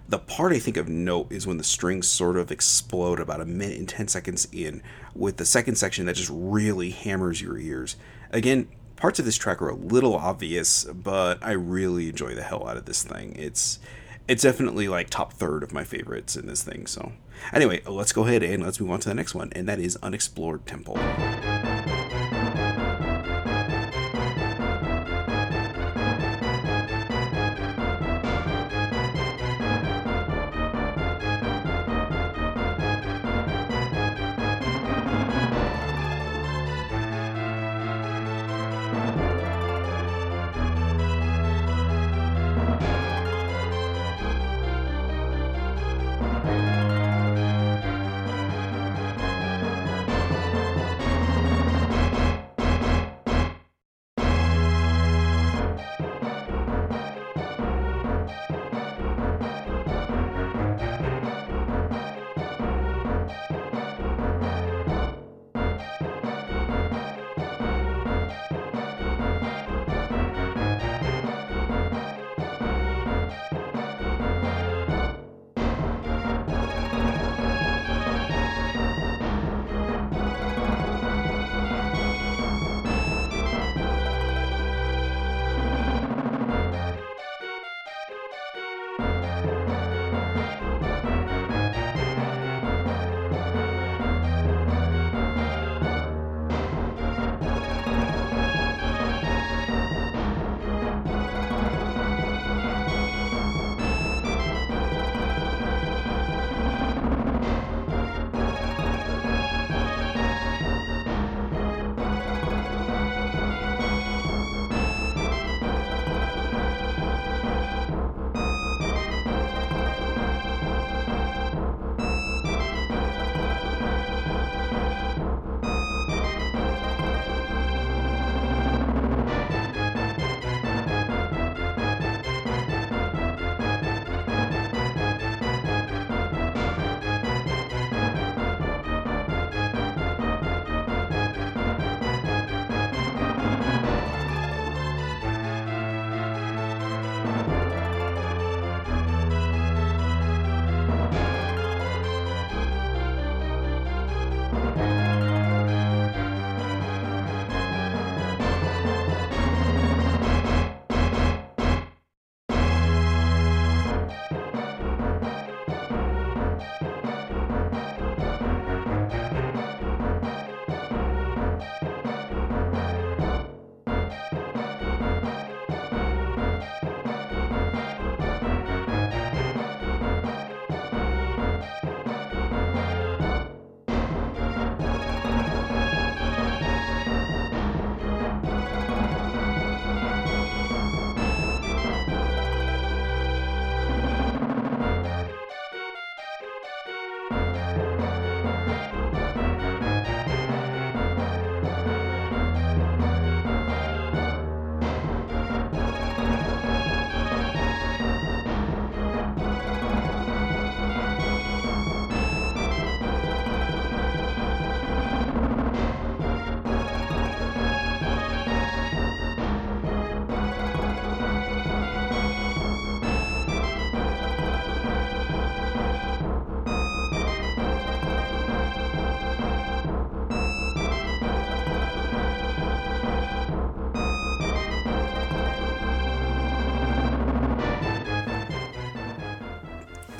[0.07, 3.45] The part I think of note is when the strings sort of explode about a
[3.45, 4.83] minute and 10 seconds in,
[5.15, 7.95] with the second section that just really hammers your ears.
[8.29, 12.67] Again, parts of this track are a little obvious, but I really enjoy the hell
[12.67, 13.35] out of this thing.
[13.37, 13.79] It's
[14.27, 16.87] it's definitely like top third of my favorites in this thing.
[16.87, 17.11] So
[17.53, 19.97] anyway, let's go ahead and let's move on to the next one, and that is
[20.01, 20.97] Unexplored Temple.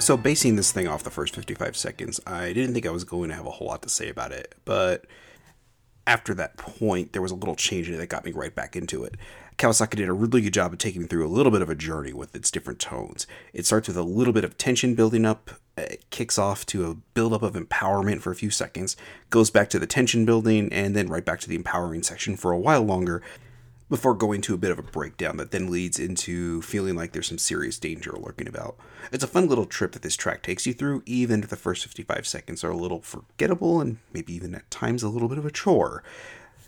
[0.06, 3.30] So basing this thing off the first 55 seconds, I didn't think I was going
[3.30, 5.06] to have a whole lot to say about it, but
[6.06, 8.76] after that point, there was a little change in it that got me right back
[8.76, 9.16] into it.
[9.58, 11.76] Kawasaki did a really good job of taking me through a little bit of a
[11.76, 13.26] journey with its different tones.
[13.52, 16.94] It starts with a little bit of tension building up, it kicks off to a
[16.94, 18.96] buildup of empowerment for a few seconds,
[19.32, 22.52] goes back to the tension building, and then right back to the empowering section for
[22.52, 23.24] a while longer,
[23.96, 27.28] before going to a bit of a breakdown that then leads into feeling like there's
[27.30, 28.76] some serious danger lurking about.
[29.14, 31.82] It's a fun little trip that this track takes you through, even if the first
[31.84, 35.46] 55 seconds are a little forgettable and maybe even at times a little bit of
[35.46, 36.04] a chore.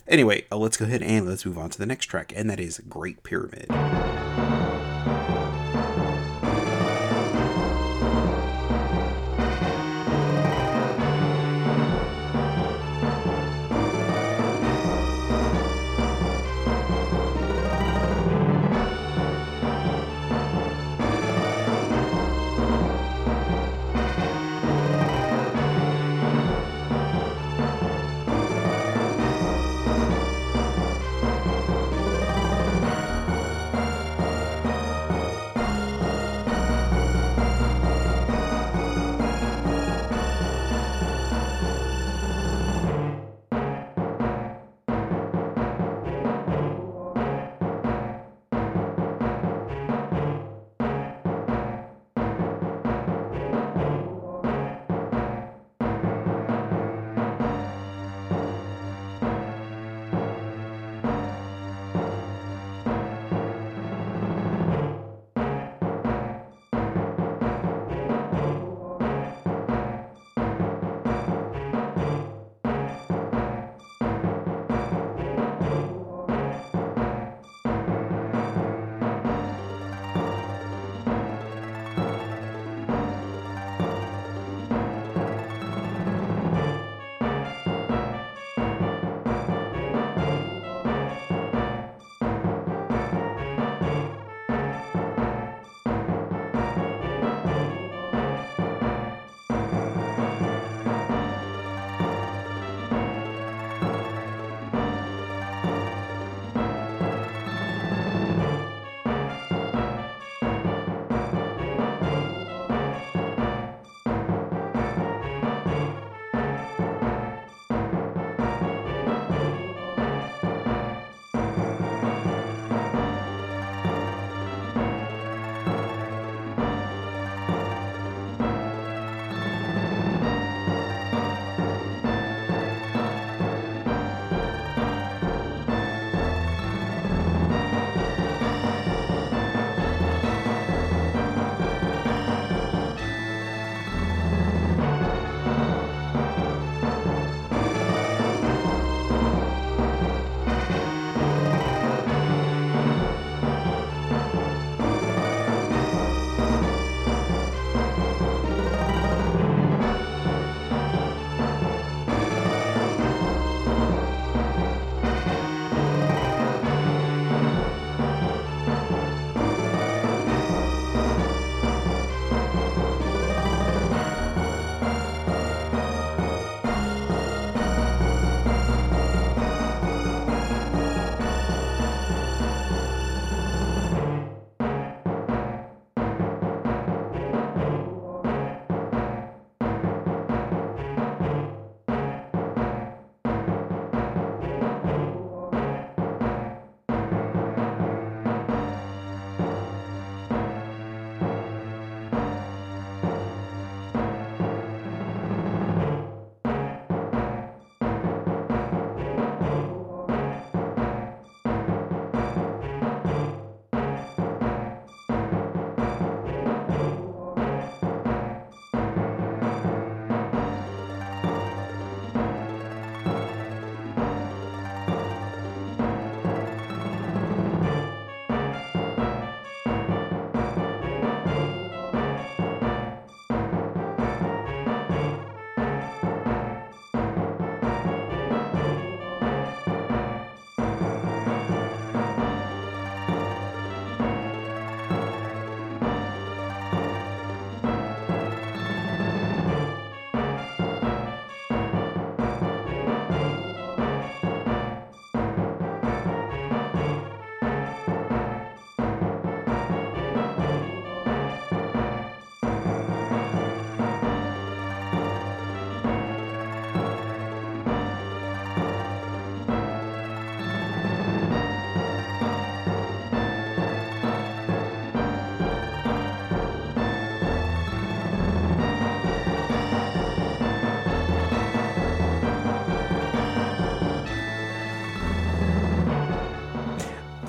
[0.08, 2.62] Anyway, uh, let's go ahead and let's move on to the next track, and that
[2.62, 3.68] is Great Pyramid.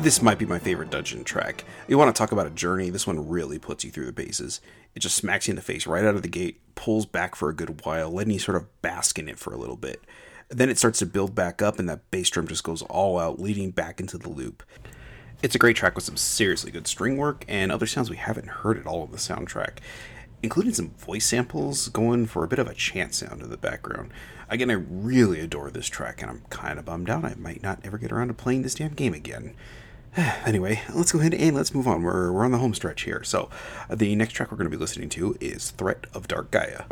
[0.00, 1.64] This might be my favorite dungeon track.
[1.88, 2.90] You want to talk about a journey?
[2.90, 4.60] This one really puts you through the paces.
[4.94, 7.48] It just smacks you in the face right out of the gate, pulls back for
[7.48, 10.02] a good while, letting you sort of bask in it for a little bit.
[10.48, 13.40] Then it starts to build back up, and that bass drum just goes all out,
[13.40, 14.62] leading back into the loop.
[15.42, 18.48] It's a great track with some seriously good string work and other sounds we haven't
[18.48, 19.78] heard at all in the soundtrack,
[20.42, 24.10] including some voice samples going for a bit of a chant sound in the background.
[24.48, 27.80] Again, I really adore this track, and I'm kind of bummed out I might not
[27.84, 29.54] ever get around to playing this damn game again.
[30.46, 32.02] anyway, let's go ahead and let's move on.
[32.02, 33.22] We're, we're on the home stretch here.
[33.22, 33.48] So,
[33.88, 36.84] uh, the next track we're going to be listening to is Threat of Dark Gaia.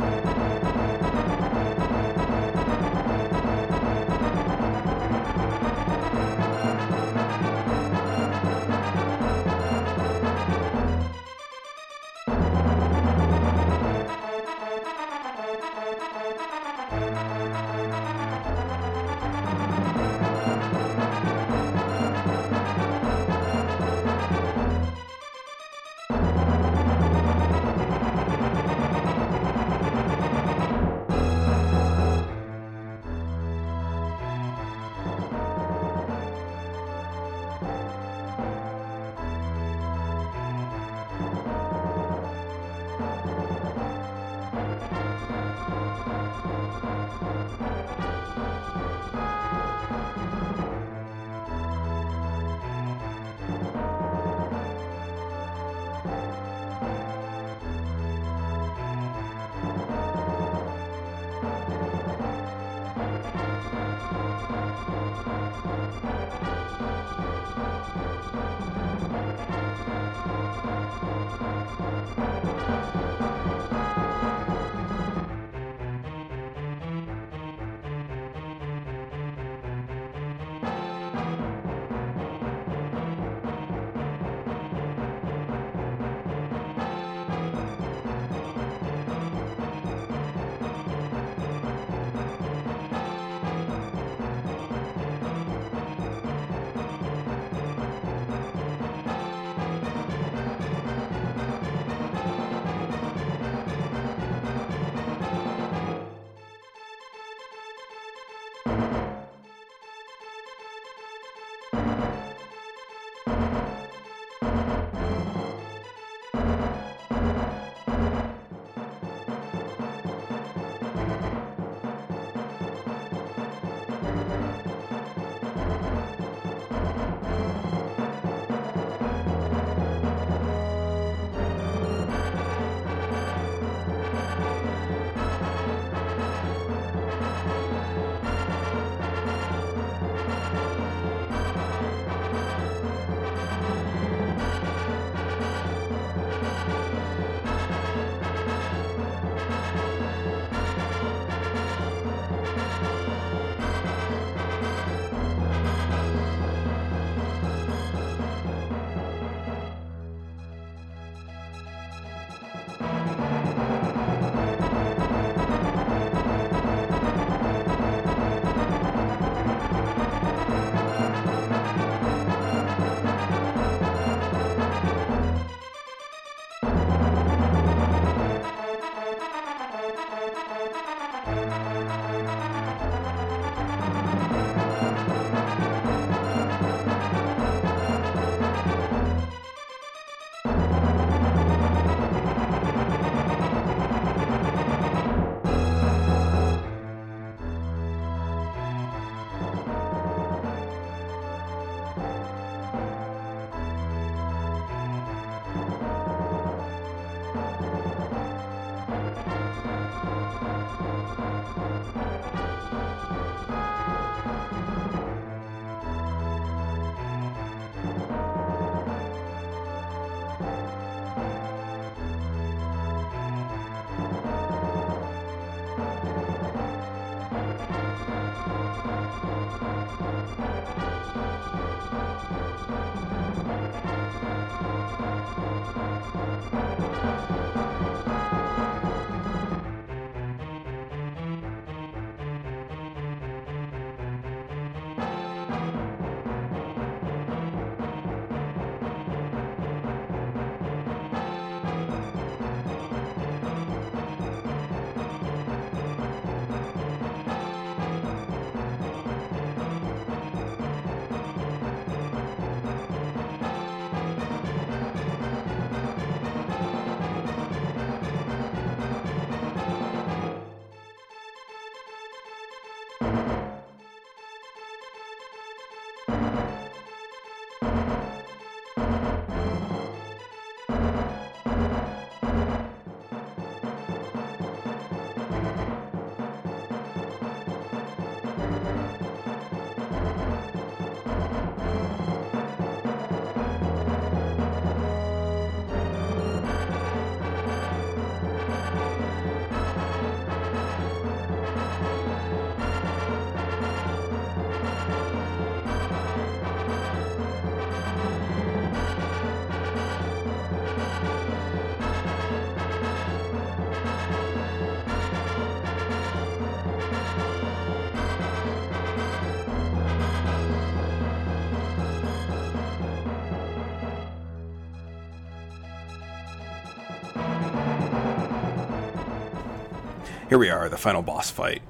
[330.28, 331.62] Here we are, the final boss fight.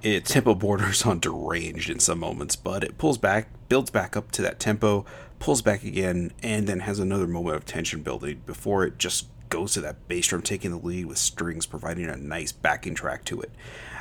[0.00, 4.30] Its tempo borders on deranged in some moments, but it pulls back, builds back up
[4.32, 5.04] to that tempo,
[5.40, 9.72] pulls back again, and then has another moment of tension building before it just goes
[9.72, 13.40] to that bass drum taking the lead with strings providing a nice backing track to
[13.40, 13.50] it.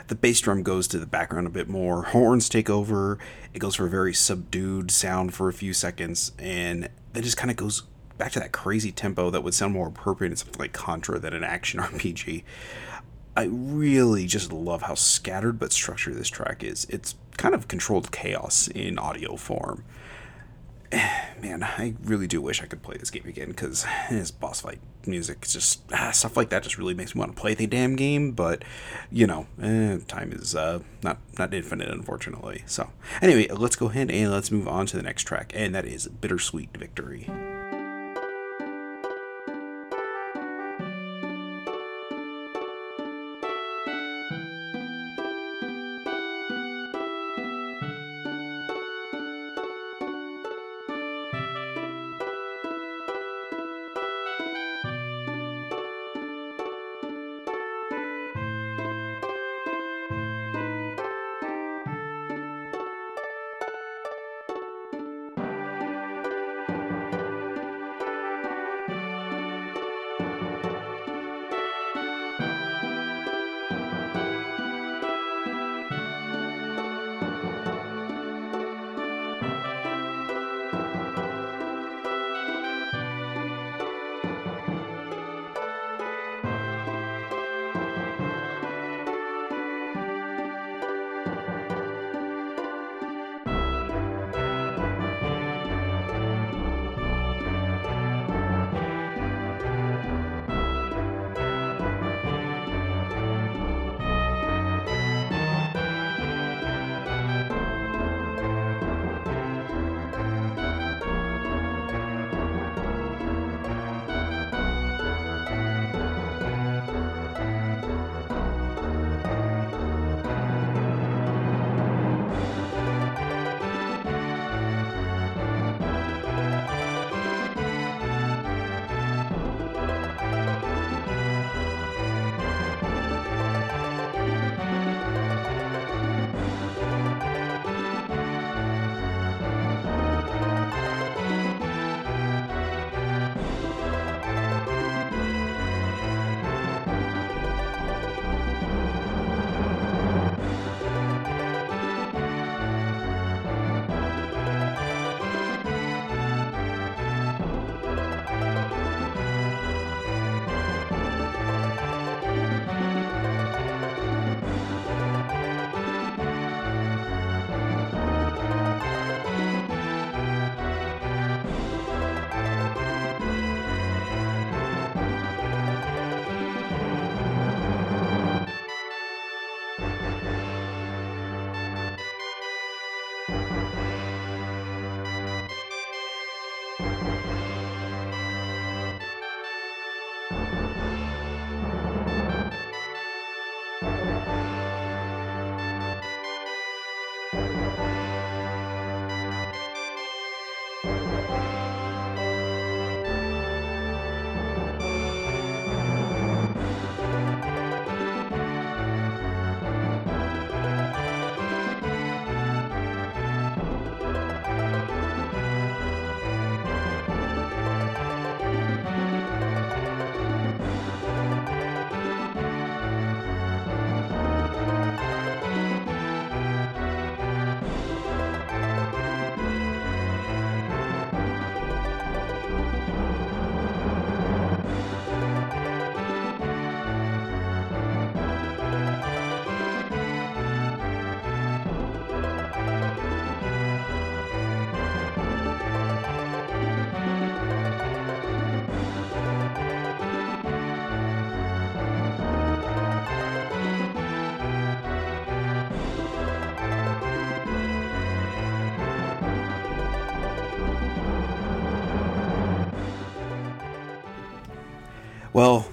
[0.06, 3.18] The bass drum goes to the background a bit more, horns take over,
[3.56, 7.50] it goes for a very subdued sound for a few seconds, and then just kind
[7.50, 7.82] of goes
[8.20, 11.34] back to that crazy tempo that would sound more appropriate in something like Contra than
[11.34, 12.44] an action RPG.
[13.36, 16.86] I really just love how scattered but structured this track is.
[16.90, 19.84] It's kind of controlled chaos in audio form.
[21.42, 24.80] Man, I really do wish I could play this game again because this boss fight
[25.06, 27.96] music, just ah, stuff like that, just really makes me want to play the damn
[27.96, 28.32] game.
[28.32, 28.64] But
[29.12, 32.64] you know, eh, time is uh, not not infinite, unfortunately.
[32.66, 32.90] So
[33.22, 36.08] anyway, let's go ahead and let's move on to the next track, and that is
[36.08, 37.30] "Bittersweet Victory."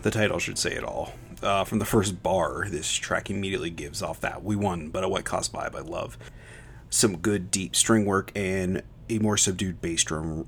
[0.02, 1.12] The title should say it all.
[1.42, 5.10] Uh, from the first bar, this track immediately gives off that "We won, but at
[5.10, 6.16] what cost?" vibe I love.
[6.90, 10.46] Some good deep string work and a more subdued bass drum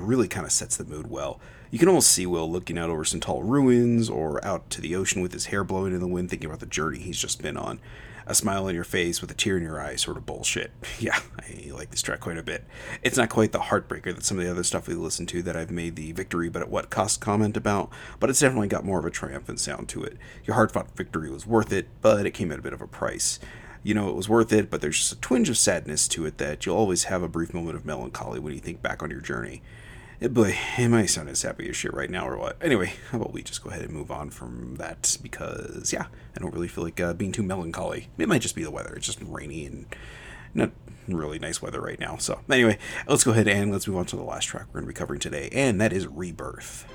[0.00, 1.40] really kind of sets the mood well.
[1.70, 4.94] You can almost see Will looking out over some tall ruins or out to the
[4.94, 7.56] ocean with his hair blowing in the wind, thinking about the journey he's just been
[7.56, 7.80] on.
[8.26, 10.70] A smile on your face with a tear in your eye, sort of bullshit.
[11.00, 12.64] Yeah, I like this track quite a bit.
[13.02, 15.56] It's not quite the heartbreaker that some of the other stuff we listened to that
[15.56, 17.90] I've made the victory but at what cost comment about,
[18.20, 20.16] but it's definitely got more of a triumphant sound to it.
[20.44, 22.86] Your hard fought victory was worth it, but it came at a bit of a
[22.86, 23.38] price
[23.84, 26.38] you know it was worth it, but there's just a twinge of sadness to it
[26.38, 29.20] that you'll always have a brief moment of melancholy when you think back on your
[29.20, 29.62] journey.
[30.24, 32.56] Eh, boy, am I sound as happy as shit right now or what?
[32.62, 36.40] Anyway, how about we just go ahead and move on from that because, yeah, I
[36.40, 38.08] don't really feel like uh, being too melancholy.
[38.16, 38.94] It might just be the weather.
[38.94, 39.84] It's just rainy and
[40.54, 40.70] not
[41.06, 42.16] really nice weather right now.
[42.16, 44.86] So, anyway, let's go ahead and let's move on to the last track we're going
[44.86, 46.86] to be covering today, and that is Rebirth.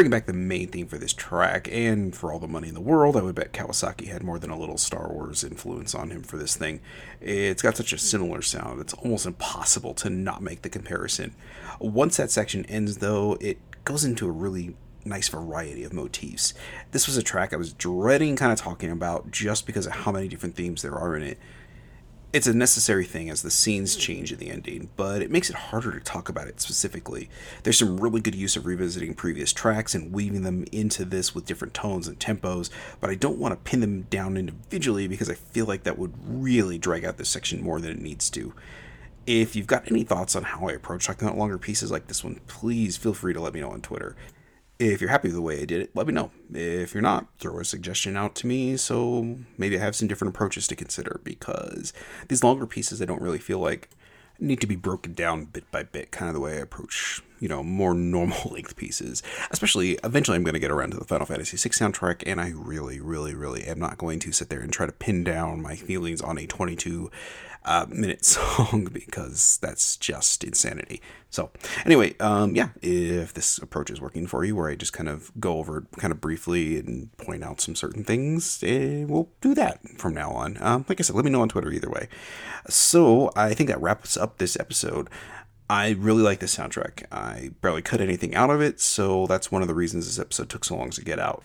[0.00, 2.80] Bringing back the main theme for this track, and for all the money in the
[2.80, 6.22] world, I would bet Kawasaki had more than a little Star Wars influence on him
[6.22, 6.80] for this thing.
[7.20, 11.34] It's got such a similar sound, it's almost impossible to not make the comparison.
[11.80, 14.74] Once that section ends, though, it goes into a really
[15.04, 16.54] nice variety of motifs.
[16.92, 20.12] This was a track I was dreading kind of talking about just because of how
[20.12, 21.38] many different themes there are in it
[22.32, 25.56] it's a necessary thing as the scenes change in the ending, but it makes it
[25.56, 27.28] harder to talk about it specifically.
[27.64, 31.46] There's some really good use of revisiting previous tracks and weaving them into this with
[31.46, 32.70] different tones and tempos,
[33.00, 36.14] but I don't want to pin them down individually because I feel like that would
[36.24, 38.54] really drag out this section more than it needs to.
[39.26, 42.22] If you've got any thoughts on how I approach talking about longer pieces like this
[42.22, 44.14] one, please feel free to let me know on Twitter.
[44.80, 46.30] If you're happy with the way I did it, let me know.
[46.54, 50.34] If you're not, throw a suggestion out to me so maybe I have some different
[50.34, 51.92] approaches to consider because
[52.28, 53.90] these longer pieces I don't really feel like
[54.38, 57.48] need to be broken down bit by bit, kind of the way I approach, you
[57.48, 59.22] know, more normal length pieces.
[59.50, 62.52] Especially, eventually, I'm going to get around to the Final Fantasy VI soundtrack, and I
[62.54, 65.76] really, really, really am not going to sit there and try to pin down my
[65.76, 67.10] feelings on a 22
[67.64, 71.00] uh, minute song because that's just insanity.
[71.28, 71.50] So,
[71.84, 75.30] anyway, um, yeah, if this approach is working for you, where I just kind of
[75.38, 79.80] go over kind of briefly and point out some certain things, eh, we'll do that
[79.96, 80.58] from now on.
[80.60, 82.08] Um, like I said, let me know on Twitter either way.
[82.68, 85.08] So, I think that wraps up this episode.
[85.68, 87.04] I really like this soundtrack.
[87.12, 90.48] I barely cut anything out of it, so that's one of the reasons this episode
[90.48, 91.44] took so long to get out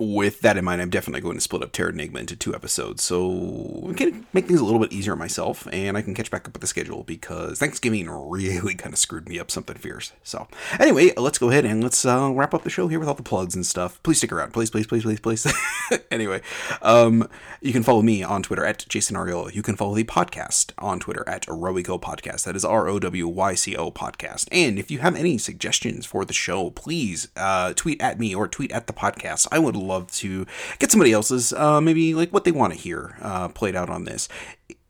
[0.00, 3.86] with that in mind, I'm definitely going to split up Terranigma into two episodes, so
[3.90, 6.54] I can make things a little bit easier myself, and I can catch back up
[6.54, 10.12] with the schedule because Thanksgiving really kind of screwed me up something fierce.
[10.22, 10.48] So,
[10.78, 13.22] anyway, let's go ahead and let's uh, wrap up the show here with all the
[13.22, 14.02] plugs and stuff.
[14.02, 15.46] Please stick around, please, please, please, please, please.
[16.10, 16.40] anyway,
[16.80, 17.28] um,
[17.60, 19.52] you can follow me on Twitter at Jason Ariolo.
[19.54, 22.44] You can follow the podcast on Twitter at Rowyco Podcast.
[22.44, 24.48] That is R O W Y C O Podcast.
[24.50, 28.48] And if you have any suggestions for the show, please uh, tweet at me or
[28.48, 29.46] tweet at the podcast.
[29.52, 30.46] I would love to
[30.78, 34.04] get somebody else's, uh, maybe like what they want to hear uh, played out on
[34.04, 34.28] this.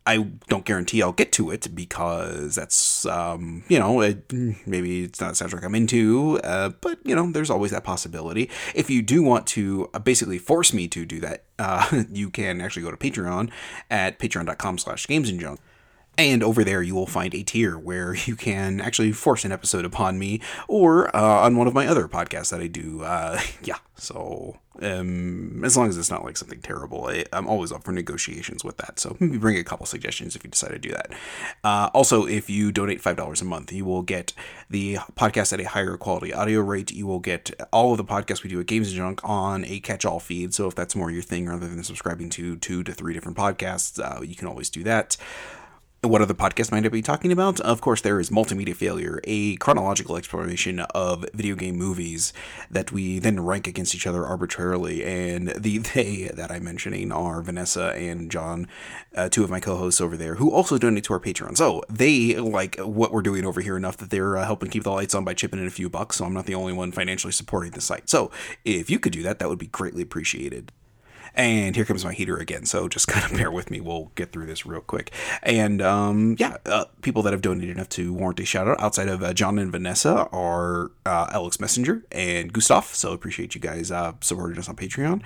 [0.06, 0.16] I
[0.48, 4.32] don't guarantee I'll get to it because that's, um, you know, it,
[4.66, 8.51] maybe it's not a soundtrack I'm into, uh, but, you know, there's always that possibility.
[8.74, 12.60] If you do want to uh, basically force me to do that, uh, you can
[12.60, 13.51] actually go to Patreon
[13.90, 15.59] at patreon.com slash gamesandjunk.
[16.19, 19.85] And over there, you will find a tier where you can actually force an episode
[19.85, 23.03] upon me or uh, on one of my other podcasts that I do.
[23.03, 27.73] Uh, yeah, so um, as long as it's not like something terrible, I, am always
[27.73, 28.99] up for negotiations with that.
[28.99, 31.12] So maybe bring a couple suggestions if you decide to do that.
[31.62, 34.32] Uh, also, if you donate $5 a month, you will get
[34.69, 36.91] the podcast at a higher quality audio rate.
[36.91, 39.81] You will get all of the podcasts we do at Games and Junk on a
[39.81, 40.55] catch all feed.
[40.55, 43.99] So if that's more your thing rather than subscribing to two to three different podcasts,
[43.99, 45.16] uh, you can always do that.
[46.02, 47.60] What other podcast might I be talking about?
[47.60, 52.32] Of course, there is Multimedia Failure, a chronological exploration of video game movies
[52.70, 55.05] that we then rank against each other arbitrarily.
[55.05, 58.66] And the they that I'm mentioning are Vanessa and John,
[59.14, 61.55] uh, two of my co hosts over there, who also donate to our Patreon.
[61.59, 64.90] So they like what we're doing over here enough that they're uh, helping keep the
[64.93, 66.16] lights on by chipping in a few bucks.
[66.16, 68.09] So I'm not the only one financially supporting the site.
[68.09, 68.31] So
[68.64, 70.72] if you could do that, that would be greatly appreciated.
[71.35, 72.66] And here comes my heater again.
[72.66, 73.81] So just kind of bear with me.
[73.81, 75.12] We'll get through this real quick.
[75.43, 79.09] And um, yeah, uh, people that have donated enough to warrant a shout out outside
[79.09, 82.85] of uh, John and Vanessa are uh, Alex Messenger and Gustav.
[82.85, 85.23] So appreciate you guys uh, supporting us on Patreon.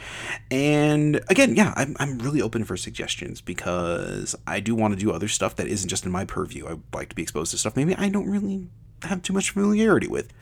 [0.51, 5.13] And again, yeah, I'm, I'm really open for suggestions because I do want to do
[5.13, 6.67] other stuff that isn't just in my purview.
[6.67, 8.69] I like to be exposed to stuff maybe I don't really
[9.03, 10.33] have too much familiarity with.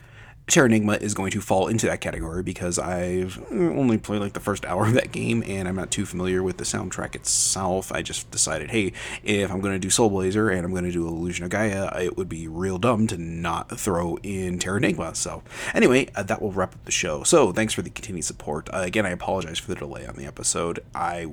[0.48, 4.64] Terranigma is going to fall into that category because I've only played like the first
[4.64, 7.92] hour of that game and I'm not too familiar with the soundtrack itself.
[7.92, 8.92] I just decided, hey,
[9.22, 11.96] if I'm going to do Soul Blazer and I'm going to do Illusion of Gaia,
[12.02, 15.14] it would be real dumb to not throw in Terranigma.
[15.14, 15.42] So,
[15.74, 17.22] anyway, uh, that will wrap up the show.
[17.22, 18.68] So, thanks for the continued support.
[18.72, 20.80] Uh, again, I apologize for the delay on the episode.
[20.94, 21.28] I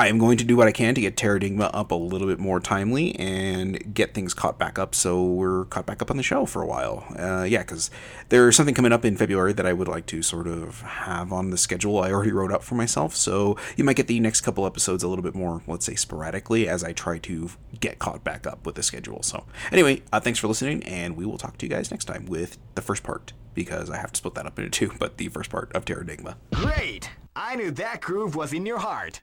[0.00, 2.38] I am going to do what I can to get Terranigma up a little bit
[2.38, 6.22] more timely and get things caught back up so we're caught back up on the
[6.22, 7.04] show for a while.
[7.18, 7.90] Uh, yeah, because
[8.28, 11.50] there's something coming up in February that I would like to sort of have on
[11.50, 13.16] the schedule I already wrote up for myself.
[13.16, 16.68] So you might get the next couple episodes a little bit more, let's say, sporadically
[16.68, 17.50] as I try to
[17.80, 19.24] get caught back up with the schedule.
[19.24, 22.26] So anyway, uh, thanks for listening, and we will talk to you guys next time
[22.26, 25.28] with the first part because I have to split that up into two, but the
[25.28, 26.36] first part of Terranigma.
[26.54, 27.10] Great!
[27.34, 29.22] I knew that groove was in your heart.